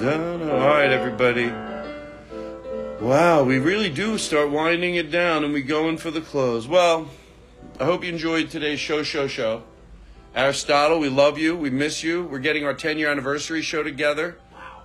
All 0.00 0.66
right, 0.66 0.90
everybody. 0.90 1.52
Wow, 3.00 3.42
we 3.42 3.58
really 3.58 3.90
do 3.90 4.16
start 4.16 4.50
winding 4.50 4.94
it 4.94 5.10
down 5.10 5.44
and 5.44 5.52
we 5.52 5.62
go 5.62 5.88
in 5.88 5.98
for 5.98 6.10
the 6.10 6.20
close. 6.20 6.66
Well, 6.68 7.08
I 7.80 7.84
hope 7.84 8.04
you 8.04 8.12
enjoyed 8.12 8.50
today's 8.50 8.80
show, 8.80 9.02
show, 9.02 9.26
show. 9.26 9.62
Aristotle, 10.34 10.98
we 11.00 11.08
love 11.08 11.38
you. 11.38 11.56
We 11.56 11.70
miss 11.70 12.02
you. 12.02 12.24
We're 12.24 12.38
getting 12.38 12.64
our 12.64 12.74
10 12.74 12.98
year 12.98 13.10
anniversary 13.10 13.62
show 13.62 13.82
together. 13.82 14.36
Wow. 14.52 14.82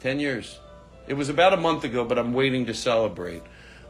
10 0.00 0.20
years. 0.20 0.58
It 1.06 1.14
was 1.14 1.28
about 1.28 1.52
a 1.52 1.56
month 1.56 1.84
ago, 1.84 2.04
but 2.04 2.18
I'm 2.18 2.32
waiting 2.32 2.66
to 2.66 2.74
celebrate. 2.74 3.42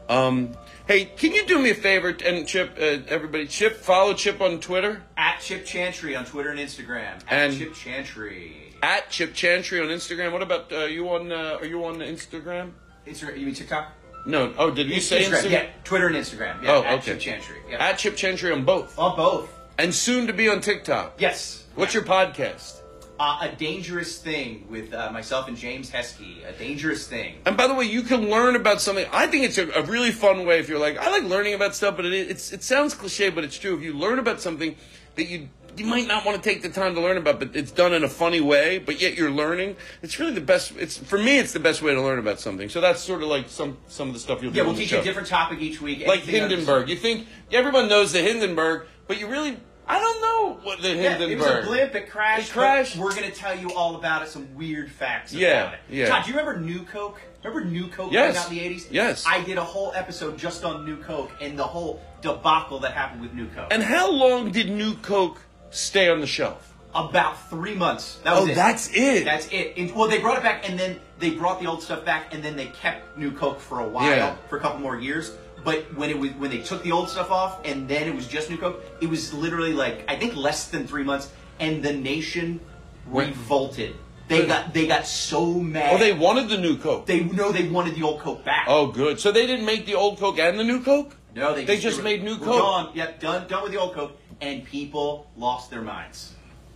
Um, 0.09 0.55
hey, 0.87 1.05
can 1.05 1.33
you 1.33 1.45
do 1.47 1.59
me 1.59 1.71
a 1.71 1.75
favor 1.75 2.15
and 2.25 2.47
Chip, 2.47 2.77
uh, 2.79 2.99
everybody, 3.09 3.47
Chip, 3.47 3.77
follow 3.77 4.13
Chip 4.13 4.39
on 4.39 4.59
Twitter 4.61 5.01
At 5.17 5.39
Chip 5.41 5.65
Chantry 5.65 6.15
on 6.15 6.23
Twitter 6.25 6.49
and 6.49 6.59
Instagram. 6.59 7.15
At 7.27 7.49
And- 7.49 7.57
Chip 7.57 7.73
Chantry. 7.73 8.73
at 8.83 9.09
Chip 9.09 9.33
Chantry 9.33 9.79
on 9.81 9.87
Instagram. 9.87 10.31
What 10.31 10.43
about 10.43 10.71
uh, 10.71 10.85
you 10.85 11.09
on? 11.09 11.31
Uh, 11.31 11.57
are 11.59 11.65
you 11.65 11.83
on 11.85 11.95
Instagram? 11.97 12.71
Instagram. 13.07 13.39
You 13.39 13.45
mean 13.47 13.55
TikTok? 13.55 13.91
No. 14.25 14.53
Oh, 14.57 14.69
did 14.71 14.87
you 14.87 15.01
say 15.01 15.23
Instagram? 15.23 15.49
Yeah, 15.51 15.65
Twitter 15.83 16.07
and 16.07 16.15
Instagram. 16.15 16.61
Yeah, 16.61 16.71
Oh, 16.73 16.83
at 16.83 16.99
okay. 16.99 17.13
Chip 17.13 17.19
Chantry. 17.19 17.55
Yeah. 17.69 17.83
At 17.83 17.97
Chip 17.97 18.15
Chantry 18.15 18.51
on 18.51 18.63
both, 18.65 18.97
on 18.99 19.15
both. 19.17 19.49
And 19.77 19.93
soon 19.93 20.27
to 20.27 20.33
be 20.33 20.49
on 20.49 20.61
TikTok. 20.61 21.19
Yes. 21.19 21.65
What's 21.75 21.93
your 21.93 22.03
podcast? 22.03 22.81
Uh, 23.19 23.39
a 23.41 23.55
dangerous 23.55 24.19
thing 24.19 24.67
with 24.69 24.93
uh, 24.93 25.11
myself 25.11 25.47
and 25.47 25.57
James 25.57 25.89
Heskey. 25.89 26.47
A 26.47 26.51
dangerous 26.53 27.07
thing. 27.07 27.37
And 27.45 27.57
by 27.57 27.65
the 27.67 27.73
way, 27.73 27.85
you 27.85 28.03
can 28.03 28.29
learn 28.29 28.55
about 28.55 28.79
something. 28.79 29.07
I 29.11 29.25
think 29.25 29.43
it's 29.43 29.57
a, 29.57 29.69
a 29.71 29.81
really 29.83 30.11
fun 30.11 30.45
way 30.45 30.59
if 30.59 30.69
you're 30.69 30.79
like, 30.79 30.97
I 30.99 31.09
like 31.09 31.23
learning 31.23 31.55
about 31.55 31.73
stuff, 31.73 31.95
but 31.95 32.05
it, 32.05 32.13
it's 32.13 32.53
it 32.53 32.61
sounds 32.61 32.93
cliche, 32.93 33.29
but 33.31 33.43
it's 33.43 33.57
true. 33.57 33.75
If 33.75 33.81
you 33.81 33.93
learn 33.93 34.19
about 34.19 34.39
something 34.39 34.75
that 35.15 35.27
you 35.27 35.49
you 35.79 35.85
might 35.85 36.07
not 36.07 36.25
want 36.25 36.41
to 36.41 36.49
take 36.49 36.61
the 36.61 36.69
time 36.69 36.95
to 36.95 37.01
learn 37.01 37.17
about, 37.17 37.39
but 37.39 37.55
it's 37.55 37.71
done 37.71 37.93
in 37.93 38.03
a 38.03 38.09
funny 38.09 38.41
way, 38.41 38.79
but 38.79 38.99
yet 38.99 39.15
you're 39.15 39.31
learning. 39.31 39.75
It's 40.01 40.19
really 40.19 40.33
the 40.33 40.41
best. 40.41 40.73
It's 40.77 40.97
for 40.97 41.17
me, 41.17 41.39
it's 41.39 41.53
the 41.53 41.59
best 41.59 41.81
way 41.81 41.93
to 41.93 42.01
learn 42.01 42.19
about 42.19 42.39
something. 42.39 42.69
So 42.69 42.81
that's 42.81 42.99
sort 42.99 43.21
of 43.21 43.29
like 43.29 43.49
some 43.49 43.77
some 43.87 44.07
of 44.09 44.13
the 44.13 44.19
stuff 44.19 44.41
you'll 44.41 44.51
do. 44.51 44.57
Yeah, 44.59 44.65
we'll 44.65 44.75
teach 44.75 44.93
a 44.93 45.01
different 45.01 45.27
topic 45.27 45.59
each 45.59 45.81
week. 45.81 46.05
like 46.05 46.21
anything 46.23 46.43
under 46.43 46.55
the 46.55 46.61
Hindenburg. 46.61 46.89
You 46.89 46.95
think 46.95 47.27
everyone 47.51 47.89
knows 47.89 48.11
the 48.11 48.21
Hindenburg, 48.21 48.87
but 49.07 49.19
you 49.19 49.27
really 49.27 49.57
I 49.89 49.99
don't 49.99 50.21
know 50.21 50.59
what 50.63 50.81
the 50.81 50.89
Yeah, 50.89 51.17
Hindenburg. 51.17 51.31
it 51.31 51.37
was 51.39 51.47
a 51.65 51.67
blimp. 51.67 51.95
It 51.95 52.09
crashed. 52.09 52.49
It 52.49 52.53
crashed. 52.53 52.97
We're 52.97 53.11
going 53.15 53.23
to 53.23 53.31
tell 53.31 53.57
you 53.57 53.71
all 53.73 53.95
about 53.95 54.21
it. 54.21 54.27
Some 54.27 54.53
weird 54.53 54.91
facts 54.91 55.31
Yeah, 55.33 55.61
about 55.61 55.73
it. 55.75 55.79
yeah. 55.89 56.09
Todd, 56.09 56.25
do 56.25 56.31
you 56.31 56.37
remember 56.37 56.59
New 56.59 56.81
Coke? 56.83 57.21
Remember 57.41 57.63
New 57.69 57.87
Coke 57.87 58.11
Yes. 58.11 58.33
came 58.35 58.43
out 58.43 58.51
in 58.51 58.57
the 58.57 58.63
eighties? 58.65 58.87
Yes. 58.91 59.23
I 59.25 59.39
did 59.43 59.57
a 59.57 59.63
whole 59.63 59.93
episode 59.95 60.37
just 60.37 60.65
on 60.65 60.85
New 60.85 60.97
Coke 60.97 61.31
and 61.39 61.57
the 61.57 61.63
whole 61.63 62.01
debacle 62.21 62.79
that 62.79 62.91
happened 62.95 63.21
with 63.21 63.33
New 63.33 63.47
Coke. 63.55 63.67
And 63.71 63.81
how 63.81 64.11
long 64.11 64.51
did 64.51 64.69
New 64.69 64.95
Coke 64.95 65.39
stay 65.69 66.09
on 66.09 66.19
the 66.19 66.27
shelf? 66.27 66.73
about 66.95 67.49
three 67.49 67.75
months. 67.75 68.17
That 68.23 68.33
was 68.33 68.45
Oh, 68.45 68.51
it. 68.51 68.55
that's 68.55 68.89
it. 68.91 69.23
That's 69.23 69.47
it. 69.51 69.73
And- 69.77 69.93
well, 69.93 70.07
they 70.09 70.17
brought 70.17 70.37
it 70.37 70.41
back, 70.43 70.67
and 70.67 70.79
then 70.79 70.99
they 71.19 71.29
brought 71.29 71.59
the 71.61 71.67
old 71.67 71.83
stuff 71.83 72.03
back, 72.03 72.33
and 72.33 72.41
then 72.41 72.55
they 72.55 72.67
kept 72.67 73.15
New 73.17 73.29
Coke 73.31 73.59
for 73.59 73.81
a 73.81 73.87
while, 73.87 74.09
Yeah. 74.09 74.35
for 74.49 74.57
a 74.57 74.59
couple 74.59 74.79
more 74.79 74.97
years. 74.99 75.31
But 75.67 75.93
when 75.97 76.09
it 76.09 76.17
was 76.17 76.31
when 76.35 76.49
they 76.49 76.59
took 76.59 76.81
the 76.81 76.93
old 76.93 77.09
stuff 77.09 77.29
off, 77.29 77.59
and 77.65 77.89
then 77.89 78.07
it 78.07 78.15
was 78.15 78.25
just 78.25 78.49
New 78.49 78.57
Coke, 78.57 78.81
it 79.01 79.09
was 79.09 79.33
literally 79.33 79.73
like 79.73 80.05
I 80.07 80.15
think 80.15 80.37
less 80.37 80.69
than 80.69 80.87
three 80.87 81.03
months, 81.03 81.29
and 81.59 81.83
the 81.83 81.91
nation 81.91 82.61
revolted. 83.05 83.93
They 84.29 84.45
got 84.45 84.73
they 84.73 84.87
got 84.87 85.05
so 85.05 85.55
mad. 85.55 85.93
Oh, 85.93 85.97
they 85.97 86.13
wanted 86.13 86.47
the 86.47 86.57
New 86.57 86.77
Coke. 86.77 87.05
they 87.05 87.19
know 87.19 87.51
they 87.51 87.67
wanted 87.67 87.95
the 87.95 88.03
old 88.03 88.21
Coke 88.21 88.45
back. 88.45 88.67
Oh, 88.69 88.87
good. 88.87 89.19
So 89.19 89.33
they 89.33 89.45
didn't 89.45 89.65
make 89.65 89.85
the 89.85 89.95
old 89.95 90.19
Coke 90.19 90.39
and 90.39 90.57
the 90.57 90.63
new 90.63 90.81
Coke? 90.81 91.17
no, 91.35 91.53
they, 91.53 91.65
they 91.65 91.77
just 91.77 91.97
were- 91.97 92.03
made 92.05 92.23
new 92.23 92.37
Coke. 92.37 92.61
Gone. 92.61 92.91
Yep, 92.95 93.19
done 93.19 93.47
done 93.49 93.63
with 93.63 93.73
the 93.73 93.77
old 93.77 93.93
Coke, 93.93 94.17
and 94.39 94.63
people 94.63 95.29
lost 95.35 95.69
their 95.69 95.81
minds. 95.81 96.33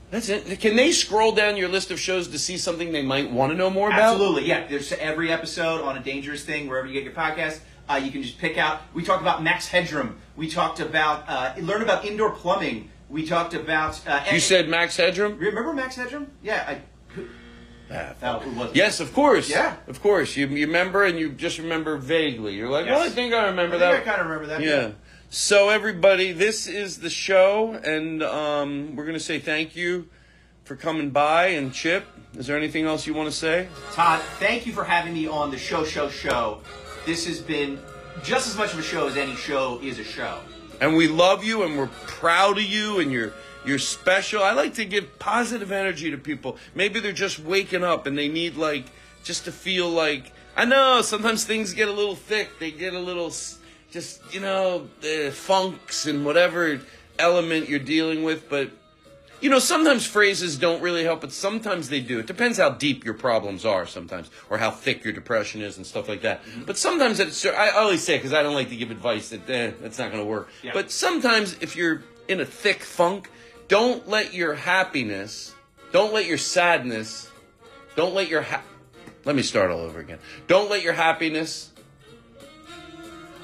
That's 0.09 0.27
it. 0.27 0.59
Can 0.59 0.75
they 0.75 0.91
scroll 0.91 1.31
down 1.31 1.55
your 1.55 1.69
list 1.69 1.91
of 1.91 1.97
shows 1.97 2.27
to 2.27 2.37
see 2.37 2.57
something 2.57 2.91
they 2.91 3.03
might 3.03 3.31
want 3.31 3.53
to 3.53 3.57
know 3.57 3.69
more 3.69 3.87
about? 3.87 4.15
Absolutely, 4.15 4.49
yeah. 4.49 4.67
There's 4.67 4.91
every 4.91 5.31
episode 5.31 5.81
on 5.81 5.95
a 5.95 6.01
dangerous 6.01 6.43
thing 6.43 6.67
wherever 6.67 6.85
you 6.85 6.93
get 6.93 7.05
your 7.05 7.13
podcast. 7.13 7.61
Uh, 7.89 7.95
you 7.95 8.11
can 8.11 8.23
just 8.23 8.37
pick 8.37 8.57
out. 8.57 8.81
We 8.93 9.03
talked 9.03 9.21
about 9.21 9.43
Max 9.43 9.67
Headroom. 9.67 10.17
We 10.35 10.49
talked 10.49 10.79
about 10.79 11.27
uh, 11.27 11.53
learn 11.59 11.81
about 11.81 12.05
indoor 12.05 12.31
plumbing. 12.31 12.89
We 13.09 13.25
talked 13.25 13.53
about. 13.53 13.99
Uh, 14.07 14.23
You 14.31 14.39
said 14.39 14.69
Max 14.69 14.95
Headroom? 14.97 15.37
remember 15.37 15.73
Max 15.73 15.95
Headroom? 15.95 16.27
Yeah, 16.41 16.63
I. 16.67 16.81
Wasn't. 18.21 18.73
Yes, 18.75 19.01
of 19.01 19.13
course. 19.13 19.49
Yeah. 19.49 19.75
Of 19.87 20.01
course. 20.01 20.37
You, 20.37 20.47
you 20.47 20.65
remember 20.65 21.03
and 21.03 21.19
you 21.19 21.29
just 21.29 21.57
remember 21.57 21.97
vaguely. 21.97 22.53
You're 22.55 22.69
like, 22.69 22.85
Yes. 22.85 22.95
well, 22.95 23.05
I 23.05 23.09
think 23.09 23.33
I 23.33 23.47
remember 23.47 23.75
I 23.75 23.79
think 23.79 23.91
that. 23.91 24.01
I 24.01 24.05
kind 24.17 24.21
of 24.21 24.27
remember 24.27 24.47
that. 24.47 24.61
Yeah. 24.61 24.91
So, 25.29 25.67
everybody, 25.69 26.31
this 26.31 26.67
is 26.67 26.99
the 26.99 27.09
show, 27.09 27.71
and 27.73 28.21
um, 28.23 28.95
we're 28.95 29.03
going 29.05 29.17
to 29.17 29.23
say 29.23 29.39
thank 29.39 29.75
you 29.75 30.07
for 30.63 30.75
coming 30.77 31.09
by. 31.09 31.47
And, 31.47 31.73
Chip, 31.73 32.05
is 32.37 32.47
there 32.47 32.57
anything 32.57 32.85
else 32.85 33.07
you 33.07 33.13
want 33.13 33.29
to 33.29 33.35
say? 33.35 33.67
Todd, 33.93 34.21
thank 34.39 34.65
you 34.65 34.71
for 34.73 34.83
having 34.85 35.13
me 35.13 35.27
on 35.27 35.49
the 35.51 35.57
show, 35.57 35.83
show, 35.83 36.09
show. 36.09 36.61
This 37.05 37.25
has 37.25 37.39
been 37.41 37.79
just 38.23 38.47
as 38.47 38.57
much 38.57 38.73
of 38.73 38.79
a 38.79 38.83
show 38.83 39.07
as 39.07 39.17
any 39.17 39.35
show 39.35 39.79
is 39.81 39.99
a 39.99 40.03
show. 40.03 40.39
And 40.79 40.95
we 40.95 41.07
love 41.07 41.43
you, 41.43 41.63
and 41.63 41.77
we're 41.77 41.87
proud 41.87 42.57
of 42.57 42.63
you, 42.63 42.99
and 42.99 43.11
you're 43.11 43.33
you're 43.65 43.79
special. 43.79 44.43
I 44.43 44.53
like 44.53 44.75
to 44.75 44.85
give 44.85 45.19
positive 45.19 45.71
energy 45.71 46.11
to 46.11 46.17
people. 46.17 46.57
Maybe 46.73 46.99
they're 46.99 47.11
just 47.11 47.39
waking 47.39 47.83
up 47.83 48.07
and 48.07 48.17
they 48.17 48.27
need 48.27 48.55
like 48.55 48.85
just 49.23 49.45
to 49.45 49.51
feel 49.51 49.89
like 49.89 50.31
I 50.55 50.65
know 50.65 51.01
sometimes 51.01 51.43
things 51.43 51.73
get 51.73 51.87
a 51.87 51.91
little 51.91 52.15
thick. 52.15 52.59
They 52.59 52.71
get 52.71 52.93
a 52.93 52.99
little 52.99 53.31
just 53.91 54.33
you 54.33 54.39
know 54.39 54.87
the 55.01 55.31
funks 55.31 56.07
and 56.07 56.25
whatever 56.25 56.81
element 57.19 57.69
you're 57.69 57.79
dealing 57.79 58.23
with, 58.23 58.49
but 58.49 58.71
you 59.41 59.49
know, 59.49 59.59
sometimes 59.59 60.05
phrases 60.05 60.57
don't 60.57 60.81
really 60.81 61.03
help, 61.03 61.21
but 61.21 61.31
sometimes 61.31 61.89
they 61.89 61.99
do. 61.99 62.19
It 62.19 62.27
depends 62.27 62.59
how 62.59 62.69
deep 62.69 63.03
your 63.03 63.15
problems 63.15 63.65
are 63.65 63.87
sometimes, 63.87 64.29
or 64.49 64.59
how 64.59 64.69
thick 64.69 65.03
your 65.03 65.13
depression 65.13 65.61
is 65.61 65.77
and 65.77 65.85
stuff 65.85 66.07
like 66.07 66.21
that. 66.21 66.41
But 66.65 66.77
sometimes 66.77 67.19
it's, 67.19 67.45
I 67.45 67.69
always 67.69 68.03
say, 68.03 68.17
because 68.17 68.33
I 68.33 68.43
don't 68.43 68.53
like 68.53 68.69
to 68.69 68.75
give 68.75 68.91
advice 68.91 69.29
that, 69.29 69.49
eh, 69.49 69.71
that's 69.81 69.97
not 69.97 70.11
going 70.11 70.23
to 70.23 70.29
work. 70.29 70.49
Yeah. 70.61 70.71
But 70.73 70.91
sometimes 70.91 71.57
if 71.59 71.75
you're 71.75 72.03
in 72.27 72.39
a 72.39 72.45
thick 72.45 72.83
funk, 72.83 73.29
don't 73.67 74.07
let 74.07 74.33
your 74.33 74.53
happiness, 74.53 75.55
don't 75.91 76.13
let 76.13 76.25
your 76.27 76.37
sadness, 76.37 77.29
don't 77.95 78.13
let 78.13 78.29
your, 78.29 78.43
ha- 78.43 78.63
let 79.25 79.35
me 79.35 79.41
start 79.41 79.71
all 79.71 79.79
over 79.79 79.99
again. 79.99 80.19
Don't 80.47 80.69
let 80.69 80.83
your 80.83 80.93
happiness, 80.93 81.71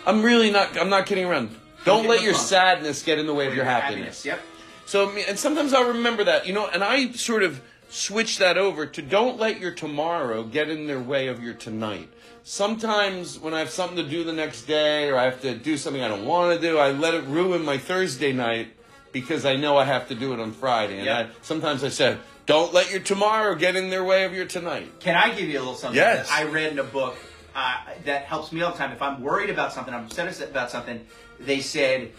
I'm 0.05 0.21
really 0.21 0.51
not, 0.51 0.79
I'm 0.79 0.89
not 0.89 1.05
kidding 1.05 1.25
around. 1.25 1.55
Don't 1.85 2.07
let 2.07 2.21
your 2.21 2.33
funk. 2.33 2.47
sadness 2.47 3.03
get 3.03 3.17
in 3.17 3.25
the 3.25 3.33
way 3.33 3.47
of 3.47 3.55
your 3.55 3.65
happiness. 3.65 4.25
Yep. 4.25 4.39
So, 4.87 5.09
and 5.09 5.37
sometimes 5.37 5.73
I'll 5.73 5.89
remember 5.89 6.23
that, 6.23 6.47
you 6.47 6.53
know, 6.53 6.65
and 6.67 6.81
I 6.81 7.11
sort 7.11 7.43
of 7.43 7.61
switch 7.89 8.37
that 8.37 8.57
over 8.57 8.85
to 8.85 9.01
don't 9.01 9.37
let 9.37 9.59
your 9.59 9.71
tomorrow 9.71 10.43
get 10.43 10.69
in 10.69 10.87
their 10.87 10.99
way 11.01 11.27
of 11.27 11.43
your 11.43 11.53
tonight. 11.53 12.07
Sometimes 12.43 13.37
when 13.37 13.53
I 13.53 13.59
have 13.59 13.69
something 13.69 13.97
to 13.97 14.09
do 14.09 14.23
the 14.23 14.31
next 14.31 14.61
day 14.63 15.09
or 15.09 15.17
I 15.17 15.25
have 15.25 15.41
to 15.41 15.55
do 15.57 15.75
something 15.75 16.01
I 16.01 16.07
don't 16.07 16.25
want 16.25 16.55
to 16.59 16.65
do, 16.65 16.77
I 16.77 16.91
let 16.91 17.13
it 17.13 17.25
ruin 17.25 17.65
my 17.65 17.77
Thursday 17.77 18.31
night 18.31 18.69
because 19.11 19.45
I 19.45 19.57
know 19.57 19.75
I 19.77 19.83
have 19.83 20.07
to 20.07 20.15
do 20.15 20.31
it 20.33 20.39
on 20.39 20.53
Friday. 20.53 20.97
And 20.99 21.05
Yeah. 21.05 21.17
I, 21.19 21.27
sometimes 21.41 21.83
I 21.83 21.89
said, 21.89 22.19
don't 22.45 22.73
let 22.73 22.89
your 22.89 23.01
tomorrow 23.01 23.55
get 23.55 23.75
in 23.75 23.89
their 23.89 24.05
way 24.05 24.23
of 24.23 24.33
your 24.33 24.45
tonight. 24.45 25.01
Can 25.01 25.15
I 25.17 25.35
give 25.35 25.49
you 25.49 25.57
a 25.57 25.59
little 25.59 25.75
something 25.75 25.97
Yes. 25.97 26.29
that 26.29 26.39
I 26.39 26.43
read 26.45 26.71
in 26.71 26.79
a 26.79 26.83
book 26.85 27.17
uh, 27.53 27.75
that 28.05 28.23
helps 28.23 28.53
me 28.53 28.61
all 28.61 28.71
the 28.71 28.77
time? 28.77 28.93
If 28.93 29.01
I'm 29.01 29.21
worried 29.21 29.49
about 29.49 29.73
something, 29.73 29.93
I'm 29.93 30.05
upset 30.05 30.41
about 30.49 30.71
something, 30.71 31.05
they 31.41 31.59
said, 31.59 32.11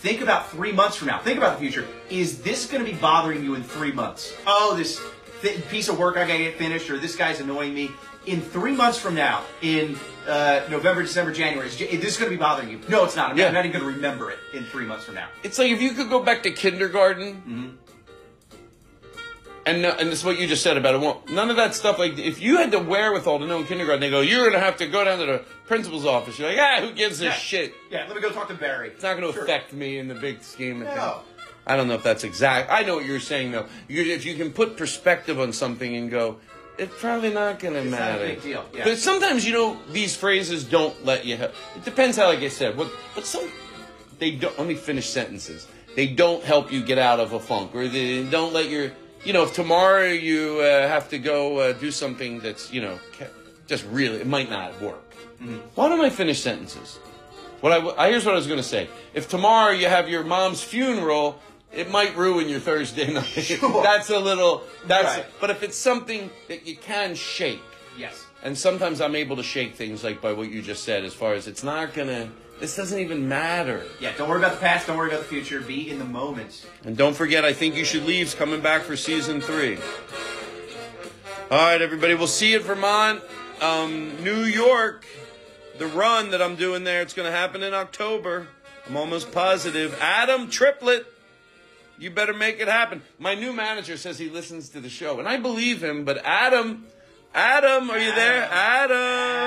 think 0.00 0.20
about 0.22 0.50
three 0.50 0.72
months 0.72 0.96
from 0.96 1.08
now. 1.08 1.18
Think 1.20 1.38
about 1.38 1.58
the 1.58 1.60
future. 1.60 1.86
Is 2.08 2.42
this 2.42 2.66
going 2.66 2.84
to 2.84 2.90
be 2.90 2.96
bothering 2.98 3.44
you 3.44 3.54
in 3.54 3.62
three 3.62 3.92
months? 3.92 4.34
Oh, 4.46 4.74
this 4.76 5.00
th- 5.42 5.66
piece 5.68 5.88
of 5.88 5.98
work 5.98 6.16
I 6.16 6.26
got 6.26 6.32
to 6.34 6.38
get 6.38 6.56
finished, 6.56 6.90
or 6.90 6.98
this 6.98 7.16
guy's 7.16 7.40
annoying 7.40 7.74
me. 7.74 7.90
In 8.26 8.40
three 8.42 8.72
months 8.72 8.98
from 8.98 9.14
now, 9.14 9.42
in 9.62 9.96
uh, 10.28 10.60
November, 10.70 11.00
December, 11.02 11.32
January, 11.32 11.66
is, 11.68 11.80
is 11.80 12.00
this 12.00 12.18
going 12.18 12.30
to 12.30 12.36
be 12.36 12.40
bothering 12.40 12.68
you? 12.68 12.78
No, 12.88 13.04
it's 13.04 13.16
not. 13.16 13.30
I'm, 13.30 13.38
Yeah. 13.38 13.48
I'm 13.48 13.54
not 13.54 13.64
even 13.64 13.80
going 13.80 13.90
to 13.90 13.96
remember 13.96 14.30
it 14.30 14.38
in 14.52 14.64
three 14.64 14.84
months 14.84 15.04
from 15.06 15.14
now. 15.14 15.28
It's 15.42 15.58
like 15.58 15.70
if 15.70 15.80
you 15.80 15.92
could 15.92 16.10
go 16.10 16.22
back 16.22 16.42
to 16.42 16.50
kindergarten, 16.50 17.78
and 19.66 19.82
no- 19.82 19.90
and 19.92 20.08
this 20.10 20.20
is 20.20 20.24
what 20.24 20.38
you 20.38 20.46
just 20.46 20.62
said 20.62 20.76
about 20.76 20.94
it. 20.94 21.00
Well, 21.00 21.22
none 21.30 21.50
of 21.50 21.56
that 21.56 21.74
stuff. 21.74 21.98
Like 21.98 22.18
if 22.18 22.40
you 22.40 22.56
had 22.58 22.70
the 22.70 22.78
wherewithal 22.78 23.40
to 23.40 23.46
know 23.46 23.58
in 23.58 23.66
kindergarten, 23.66 24.00
they 24.00 24.10
go, 24.10 24.20
"You're 24.20 24.40
going 24.42 24.52
to 24.54 24.60
have 24.60 24.76
to 24.78 24.86
go 24.86 25.04
down 25.04 25.18
to 25.18 25.26
the 25.26 25.38
principal's 25.66 26.06
office." 26.06 26.38
You're 26.38 26.48
like, 26.50 26.58
"Ah, 26.58 26.80
who 26.80 26.92
gives 26.92 27.20
a 27.20 27.26
Yeah. 27.26 27.32
shit? 27.34 27.74
Yeah, 27.90 28.04
let 28.06 28.14
me 28.16 28.22
go 28.22 28.30
talk 28.30 28.48
to 28.48 28.54
Barry. 28.54 28.88
It's 28.88 29.02
not 29.02 29.16
going 29.18 29.26
to 29.26 29.32
Sure. 29.34 29.44
affect 29.44 29.72
me 29.72 29.98
in 29.98 30.08
the 30.08 30.14
big 30.14 30.42
scheme 30.42 30.82
of 30.82 30.88
No. 30.88 30.94
things." 30.94 31.46
I 31.66 31.76
don't 31.76 31.88
know 31.88 31.94
if 31.94 32.02
that's 32.02 32.24
exact. 32.24 32.70
I 32.72 32.82
know 32.82 32.96
what 32.96 33.04
you're 33.04 33.20
saying 33.20 33.52
though. 33.52 33.66
You, 33.86 34.02
if 34.14 34.24
you 34.24 34.34
can 34.34 34.50
put 34.52 34.76
perspective 34.76 35.38
on 35.38 35.52
something 35.52 35.94
and 35.94 36.10
go, 36.10 36.36
it's 36.78 36.92
probably 36.98 37.30
not 37.30 37.58
going 37.60 37.74
to 37.74 37.80
It's 37.80 37.90
not 37.90 38.00
a 38.00 38.12
matter. 38.14 38.26
big 38.26 38.42
deal, 38.42 38.64
yeah. 38.74 38.84
But 38.84 38.98
sometimes 38.98 39.46
you 39.46 39.52
know 39.52 39.76
these 39.92 40.16
phrases 40.16 40.64
don't 40.64 41.04
let 41.04 41.26
you. 41.26 41.36
Help. 41.36 41.52
It 41.76 41.84
depends 41.84 42.16
how, 42.16 42.26
like 42.28 42.40
I 42.40 42.48
said, 42.48 42.76
what. 42.78 42.90
But 43.14 43.26
some 43.26 43.46
they 44.18 44.30
don't. 44.32 44.58
Let 44.58 44.66
me 44.66 44.74
finish 44.74 45.08
sentences. 45.10 45.66
They 45.96 46.06
don't 46.06 46.42
help 46.42 46.72
you 46.72 46.82
get 46.82 46.98
out 46.98 47.20
of 47.20 47.32
a 47.34 47.40
funk, 47.40 47.74
or 47.74 47.86
they 47.88 48.22
don't 48.24 48.52
let 48.54 48.68
your. 48.70 48.90
You 49.24 49.32
know, 49.34 49.42
if 49.42 49.52
tomorrow 49.52 50.06
you 50.06 50.60
uh, 50.60 50.88
have 50.88 51.08
to 51.10 51.18
go 51.18 51.58
uh, 51.58 51.72
do 51.72 51.90
something 51.90 52.40
that's 52.40 52.72
you 52.72 52.80
know 52.80 52.98
just 53.66 53.84
really, 53.86 54.16
it 54.18 54.26
might 54.26 54.50
not 54.50 54.80
work. 54.80 55.04
Why 55.74 55.88
don't 55.88 56.00
I 56.04 56.10
finish 56.10 56.42
sentences? 56.42 56.98
What 57.60 57.72
I, 57.72 58.04
I 58.06 58.08
here's 58.10 58.24
what 58.24 58.32
I 58.34 58.36
was 58.36 58.46
going 58.46 58.58
to 58.58 58.62
say. 58.62 58.88
If 59.14 59.28
tomorrow 59.28 59.72
you 59.72 59.86
have 59.88 60.08
your 60.08 60.22
mom's 60.24 60.62
funeral, 60.62 61.38
it 61.72 61.90
might 61.90 62.16
ruin 62.16 62.48
your 62.48 62.60
Thursday 62.60 63.12
night. 63.12 63.24
Sure. 63.24 63.82
that's 63.82 64.10
a 64.10 64.18
little. 64.18 64.62
That's. 64.86 65.16
Right. 65.18 65.26
But 65.40 65.50
if 65.50 65.62
it's 65.62 65.76
something 65.76 66.30
that 66.48 66.66
you 66.66 66.76
can 66.76 67.14
shake, 67.14 67.60
Yes. 67.98 68.24
and 68.42 68.56
sometimes 68.56 69.00
I'm 69.00 69.14
able 69.14 69.36
to 69.36 69.42
shake 69.42 69.74
things 69.74 70.02
like 70.02 70.20
by 70.22 70.32
what 70.32 70.50
you 70.50 70.62
just 70.62 70.84
said, 70.84 71.04
as 71.04 71.12
far 71.14 71.34
as 71.34 71.46
it's 71.46 71.62
not 71.62 71.92
gonna. 71.94 72.30
This 72.60 72.76
doesn't 72.76 72.98
even 72.98 73.26
matter. 73.26 73.84
Yeah, 74.00 74.12
don't 74.18 74.28
worry 74.28 74.38
about 74.38 74.52
the 74.52 74.60
past, 74.60 74.86
don't 74.86 74.98
worry 74.98 75.08
about 75.08 75.20
the 75.20 75.28
future, 75.28 75.62
be 75.62 75.90
in 75.90 75.98
the 75.98 76.04
moment. 76.04 76.66
And 76.84 76.94
don't 76.94 77.16
forget, 77.16 77.42
I 77.42 77.54
think 77.54 77.74
you 77.74 77.86
should 77.86 78.04
leave's 78.04 78.34
coming 78.34 78.60
back 78.60 78.82
for 78.82 78.98
season 78.98 79.40
three. 79.40 79.78
All 81.50 81.58
right, 81.58 81.80
everybody. 81.80 82.14
We'll 82.14 82.26
see 82.26 82.52
you 82.52 82.58
at 82.58 82.62
Vermont, 82.62 83.22
um, 83.62 84.22
New 84.22 84.42
York. 84.42 85.06
The 85.78 85.86
run 85.86 86.32
that 86.32 86.42
I'm 86.42 86.54
doing 86.54 86.84
there, 86.84 87.00
it's 87.00 87.14
going 87.14 87.24
to 87.24 87.36
happen 87.36 87.62
in 87.62 87.72
October. 87.72 88.46
I'm 88.86 88.96
almost 88.96 89.32
positive. 89.32 89.98
Adam 90.02 90.50
Triplet, 90.50 91.06
you 91.98 92.10
better 92.10 92.34
make 92.34 92.60
it 92.60 92.68
happen. 92.68 93.00
My 93.18 93.34
new 93.34 93.54
manager 93.54 93.96
says 93.96 94.18
he 94.18 94.28
listens 94.28 94.68
to 94.70 94.80
the 94.80 94.90
show, 94.90 95.18
and 95.18 95.26
I 95.26 95.38
believe 95.38 95.82
him. 95.82 96.04
But 96.04 96.18
Adam, 96.26 96.86
Adam, 97.34 97.90
are 97.90 97.98
you 97.98 98.12
there? 98.14 98.42
Adam, 98.50 98.96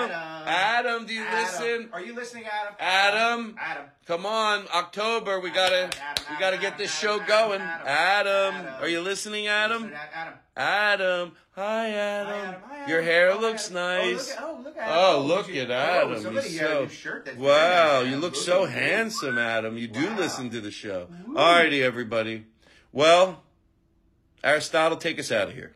Adam. 0.10 0.48
Adam, 0.48 1.06
do 1.06 1.14
you 1.14 1.24
Adam. 1.24 1.44
listen? 1.44 1.90
Are 1.92 2.02
you 2.02 2.16
listening, 2.16 2.46
Adam? 2.46 2.76
Adam. 2.80 3.56
Adam. 3.60 3.84
Come 4.06 4.26
on, 4.26 4.66
October. 4.74 5.40
We 5.40 5.50
gotta, 5.52 5.90
we 6.30 6.38
gotta 6.40 6.58
get 6.58 6.78
this 6.78 6.92
Adam, 7.04 7.10
show 7.10 7.24
Adam, 7.24 7.28
going. 7.50 7.62
Adam, 7.62 7.88
Adam, 7.88 8.56
Adam. 8.68 8.84
are 8.84 8.88
you 8.88 9.02
listening, 9.02 9.48
Adam? 9.48 9.92
Adam. 10.14 10.34
Adam, 10.56 11.32
hi, 11.52 11.90
Adam. 11.90 12.56
Adam. 12.72 12.90
Your 12.90 13.02
hair 13.02 13.32
Oh, 13.34 13.40
looks 13.40 13.70
Adam. 13.72 13.76
nice. 14.12 14.34
Oh, 14.40 14.60
look 14.64 14.78
at, 14.78 14.98
oh, 14.98 15.22
look 15.26 15.50
at 15.50 15.70
Oh, 15.70 15.74
Adam. 15.74 16.10
look 16.10 16.18
at 16.18 16.20
oh, 16.20 16.20
Adam. 16.20 16.24
somebody 16.24 16.50
He's 16.50 16.60
got 16.60 16.84
a 16.84 17.36
so 17.36 17.42
wow. 17.42 18.00
You 18.02 18.16
look 18.18 18.36
so 18.36 18.66
handsome, 18.66 19.38
Adam. 19.38 19.78
You 19.78 19.88
do 19.88 20.10
listen 20.16 20.50
to 20.52 20.62
the 20.62 20.72
show. 20.72 21.08
Alrighty, 21.30 21.82
everybody. 21.82 22.46
Well, 22.92 23.44
Aristotle, 24.44 24.98
take 24.98 25.20
us 25.20 25.32
out 25.32 25.48
of 25.50 25.54
here. 25.54 25.74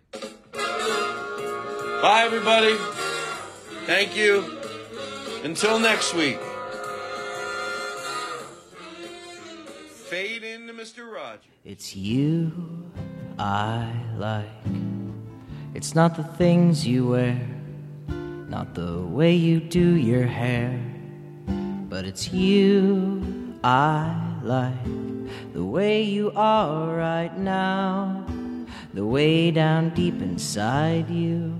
Bye, 2.02 2.26
everybody. 2.26 2.76
Thank 3.88 4.16
you. 4.16 4.46
Until 5.44 5.80
next 5.80 6.14
week. 6.14 6.38
Fade 9.90 10.44
into 10.44 10.74
Mr. 10.74 11.12
Rogers. 11.12 11.48
It's 11.66 11.96
you 11.96 12.52
I 13.40 13.92
like. 14.16 14.46
It's 15.74 15.96
not 15.96 16.16
the 16.16 16.24
things 16.24 16.86
you 16.86 17.08
wear, 17.08 17.40
not 18.08 18.76
the 18.76 19.00
way 19.00 19.34
you 19.34 19.60
do 19.60 19.96
your 19.96 20.28
hair, 20.28 20.80
but 21.90 22.06
it's 22.06 22.32
you 22.32 23.58
I 23.64 24.16
like. 24.44 24.74
The 25.54 25.66
way 25.66 26.04
you 26.04 26.32
are 26.36 26.96
right 26.96 27.36
now, 27.40 28.24
the 28.94 29.04
way 29.04 29.50
down 29.50 29.90
deep 29.96 30.22
inside 30.22 31.10
you. 31.10 31.60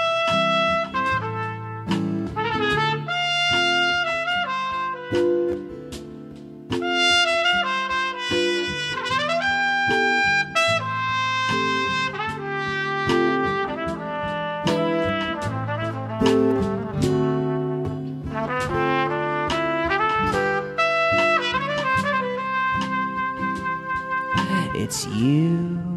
It's 24.91 25.05
you 25.07 25.95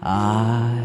I 0.00 0.81